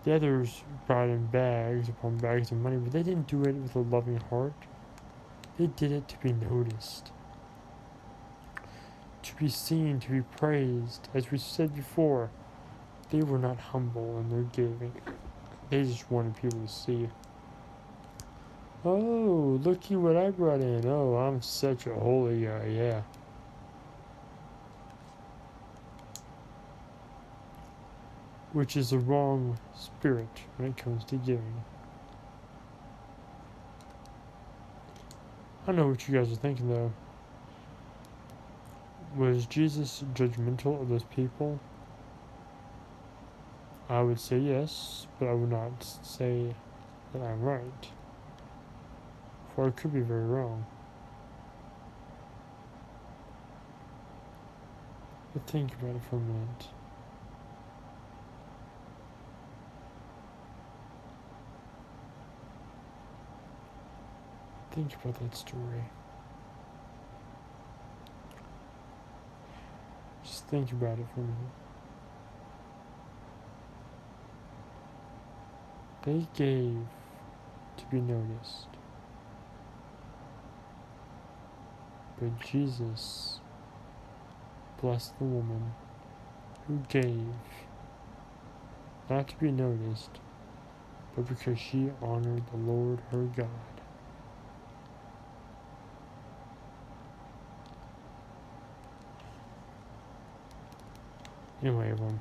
The 0.04 0.16
others 0.16 0.64
brought 0.86 1.08
in 1.10 1.26
bags 1.26 1.88
upon 1.88 2.16
bags 2.16 2.50
of 2.50 2.58
money, 2.58 2.76
but 2.78 2.92
they 2.92 3.02
didn't 3.02 3.28
do 3.28 3.42
it 3.44 3.54
with 3.54 3.76
a 3.76 3.80
loving 3.80 4.16
heart. 4.16 4.54
They 5.58 5.66
did 5.68 5.92
it 5.92 6.08
to 6.08 6.18
be 6.18 6.32
noticed, 6.32 7.12
to 9.22 9.36
be 9.36 9.48
seen, 9.48 10.00
to 10.00 10.10
be 10.10 10.22
praised. 10.22 11.08
As 11.14 11.30
we 11.30 11.38
said 11.38 11.76
before, 11.76 12.30
they 13.10 13.22
were 13.22 13.38
not 13.38 13.58
humble 13.60 14.18
in 14.18 14.30
their 14.30 14.42
giving, 14.42 14.94
they 15.70 15.84
just 15.84 16.10
wanted 16.10 16.36
people 16.36 16.60
to 16.60 16.68
see. 16.68 17.08
Oh, 18.85 19.61
looky 19.62 19.95
what 19.95 20.16
I 20.16 20.31
brought 20.31 20.61
in. 20.61 20.85
Oh, 20.87 21.14
I'm 21.14 21.40
such 21.40 21.87
a 21.87 21.95
holy 21.95 22.45
guy, 22.45 22.66
yeah. 22.66 23.03
Which 28.53 28.77
is 28.77 28.90
the 28.90 28.99
wrong 28.99 29.57
spirit 29.77 30.27
when 30.57 30.71
it 30.71 30.77
comes 30.77 31.05
to 31.07 31.16
giving. 31.16 31.62
I 35.68 35.71
know 35.71 35.87
what 35.87 36.09
you 36.09 36.18
guys 36.18 36.33
are 36.33 36.37
thinking 36.37 36.68
though. 36.68 36.92
Was 39.16 39.47
Jesus 39.47 40.03
judgmental 40.12 40.83
of 40.83 40.88
those 40.88 41.05
people? 41.05 41.61
I 43.88 44.03
would 44.03 44.18
say 44.18 44.38
yes, 44.38 45.07
but 45.21 45.29
I 45.29 45.35
would 45.35 45.51
not 45.51 45.85
say 46.03 46.53
that 47.12 47.23
I'm 47.23 47.42
right 47.42 47.88
or 49.56 49.68
it 49.68 49.76
could 49.76 49.92
be 49.92 50.00
very 50.00 50.24
wrong. 50.24 50.64
But 55.32 55.46
think 55.46 55.72
about 55.74 55.96
it 55.96 56.02
for 56.08 56.16
a 56.16 56.20
minute. 56.20 56.66
Think 64.72 64.94
about 64.94 65.20
that 65.20 65.36
story. 65.36 65.84
Just 70.24 70.46
think 70.46 70.72
about 70.72 70.98
it 70.98 71.06
for 71.14 71.20
a 71.20 71.24
minute. 71.24 71.36
They 76.04 76.26
gave 76.34 76.86
to 77.76 77.84
be 77.90 78.00
noticed. 78.00 78.66
But 82.22 82.38
Jesus 82.38 83.40
blessed 84.80 85.18
the 85.18 85.24
woman 85.24 85.72
who 86.68 86.78
gave, 86.88 87.35
not 89.11 89.26
to 89.26 89.37
be 89.40 89.50
noticed, 89.50 90.20
but 91.16 91.26
because 91.26 91.58
she 91.58 91.90
honored 92.00 92.44
the 92.52 92.58
Lord 92.58 93.00
her 93.11 93.24
God. 93.37 93.48
Anyway, 101.61 101.90
everyone, 101.90 102.20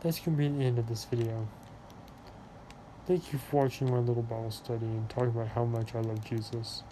that's 0.00 0.18
going 0.18 0.36
to 0.36 0.42
be 0.42 0.48
the 0.48 0.64
end 0.64 0.80
of 0.80 0.88
this 0.88 1.04
video. 1.04 1.46
Thank 3.06 3.32
you 3.32 3.38
for 3.38 3.62
watching 3.62 3.88
my 3.88 3.98
little 3.98 4.24
Bible 4.24 4.50
study 4.50 4.86
and 4.86 5.08
talking 5.08 5.28
about 5.28 5.46
how 5.46 5.64
much 5.64 5.94
I 5.94 6.00
love 6.00 6.24
Jesus. 6.24 6.82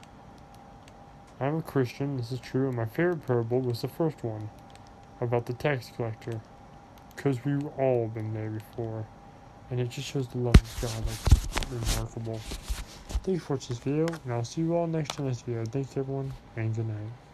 I'm 1.39 1.57
a 1.57 1.63
Christian, 1.63 2.17
this 2.17 2.33
is 2.33 2.41
true, 2.41 2.69
and 2.69 2.77
my 2.77 2.87
favorite 2.87 3.27
parable 3.27 3.61
was 3.61 3.83
the 3.83 3.89
first 3.89 4.25
one 4.25 4.49
about 5.21 5.45
the 5.45 5.53
tax 5.53 5.93
collector. 5.95 6.41
Because 7.15 7.45
we've 7.45 7.67
all 7.79 8.09
been 8.09 8.33
there 8.33 8.51
before. 8.51 9.07
And 9.71 9.81
it 9.81 9.89
just 9.89 10.09
shows 10.09 10.29
the 10.29 10.39
love 10.39 10.55
of 10.55 10.79
God 10.81 11.05
that's 11.05 11.71
remarkable. 11.97 12.39
Thank 12.39 13.35
you 13.35 13.41
for 13.41 13.55
watching 13.55 13.69
this 13.71 13.79
video, 13.79 14.07
and 14.25 14.33
I'll 14.33 14.45
see 14.45 14.61
you 14.63 14.75
all 14.75 14.87
next 14.87 15.17
time 15.17 15.27
in 15.27 15.33
this 15.33 15.43
video. 15.43 15.65
Thanks 15.65 15.97
everyone, 15.97 16.33
and 16.57 16.75
good 16.75 16.87
night. 16.87 17.26